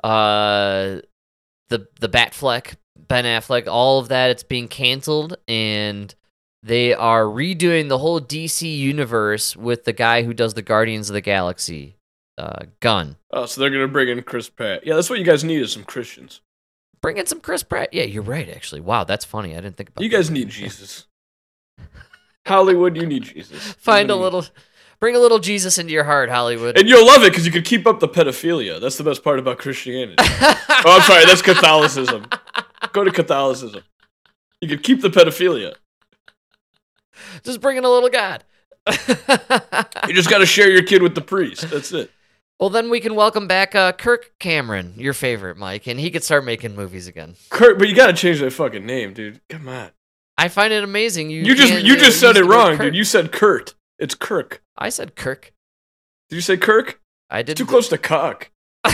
[0.03, 1.01] uh,
[1.69, 4.31] the the Batfleck, Ben Affleck, all of that.
[4.31, 6.13] It's being canceled, and
[6.63, 11.13] they are redoing the whole DC universe with the guy who does the Guardians of
[11.13, 11.95] the Galaxy,
[12.37, 13.17] uh, Gunn.
[13.31, 14.85] Oh, so they're gonna bring in Chris Pratt.
[14.85, 16.41] Yeah, that's what you guys need is some Christians.
[17.01, 17.93] Bring in some Chris Pratt.
[17.93, 18.47] Yeah, you're right.
[18.49, 19.53] Actually, wow, that's funny.
[19.53, 20.03] I didn't think about.
[20.03, 21.07] You guys need Jesus.
[22.47, 23.73] Hollywood, you need Jesus.
[23.79, 24.45] Find a little,
[24.99, 26.77] bring a little Jesus into your heart, Hollywood.
[26.77, 28.79] and you'll love it because you can keep up the pedophilia.
[28.81, 30.15] That's the best part about Christianity.
[30.19, 32.25] oh, I'm sorry, that's Catholicism.
[32.93, 33.83] Go to Catholicism.
[34.59, 35.75] You can keep the pedophilia.
[37.43, 38.43] Just bring in a little God.
[40.07, 41.69] You just got to share your kid with the priest.
[41.69, 42.09] That's it.
[42.61, 46.23] Well, then we can welcome back uh, Kirk Cameron, your favorite, Mike, and he could
[46.23, 47.33] start making movies again.
[47.49, 49.41] Kurt, but you got to change that fucking name, dude.
[49.49, 49.89] Come on.
[50.37, 51.31] I find it amazing.
[51.31, 52.81] You You just can't, you uh, just said it wrong, Kirk.
[52.81, 52.95] dude.
[52.95, 53.73] You said Kurt.
[53.97, 54.61] It's Kirk.
[54.77, 55.53] I said Kirk.
[56.29, 57.01] Did you say Kirk?
[57.31, 57.57] I did.
[57.57, 58.51] Too close to cock.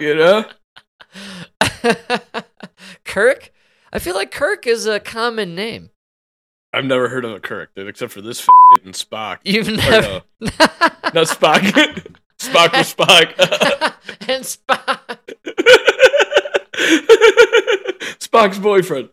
[0.00, 0.44] you know?
[3.04, 3.50] Kirk.
[3.92, 5.90] I feel like Kirk is a common name.
[6.72, 8.48] I've never heard of a Kirk, dude, except for this f-
[8.84, 9.38] and Spock.
[9.44, 10.22] You've Or never.
[10.40, 10.48] no.
[10.58, 10.68] Uh,
[11.14, 11.60] not Spock.
[12.38, 13.34] Spock was Spock.
[14.28, 15.18] and Spock.
[18.18, 19.10] Spock's boyfriend.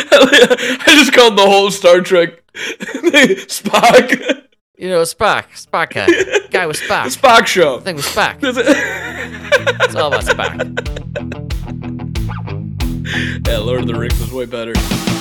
[0.00, 4.44] I just called the whole Star Trek Spock.
[4.76, 7.06] You know, Spock, Spock guy, guy with Spock.
[7.16, 7.80] Spock show.
[7.80, 8.38] Thing with Spock.
[8.42, 11.54] it's all about Spock.
[13.08, 15.17] Yeah, Lord of the Rings was way better.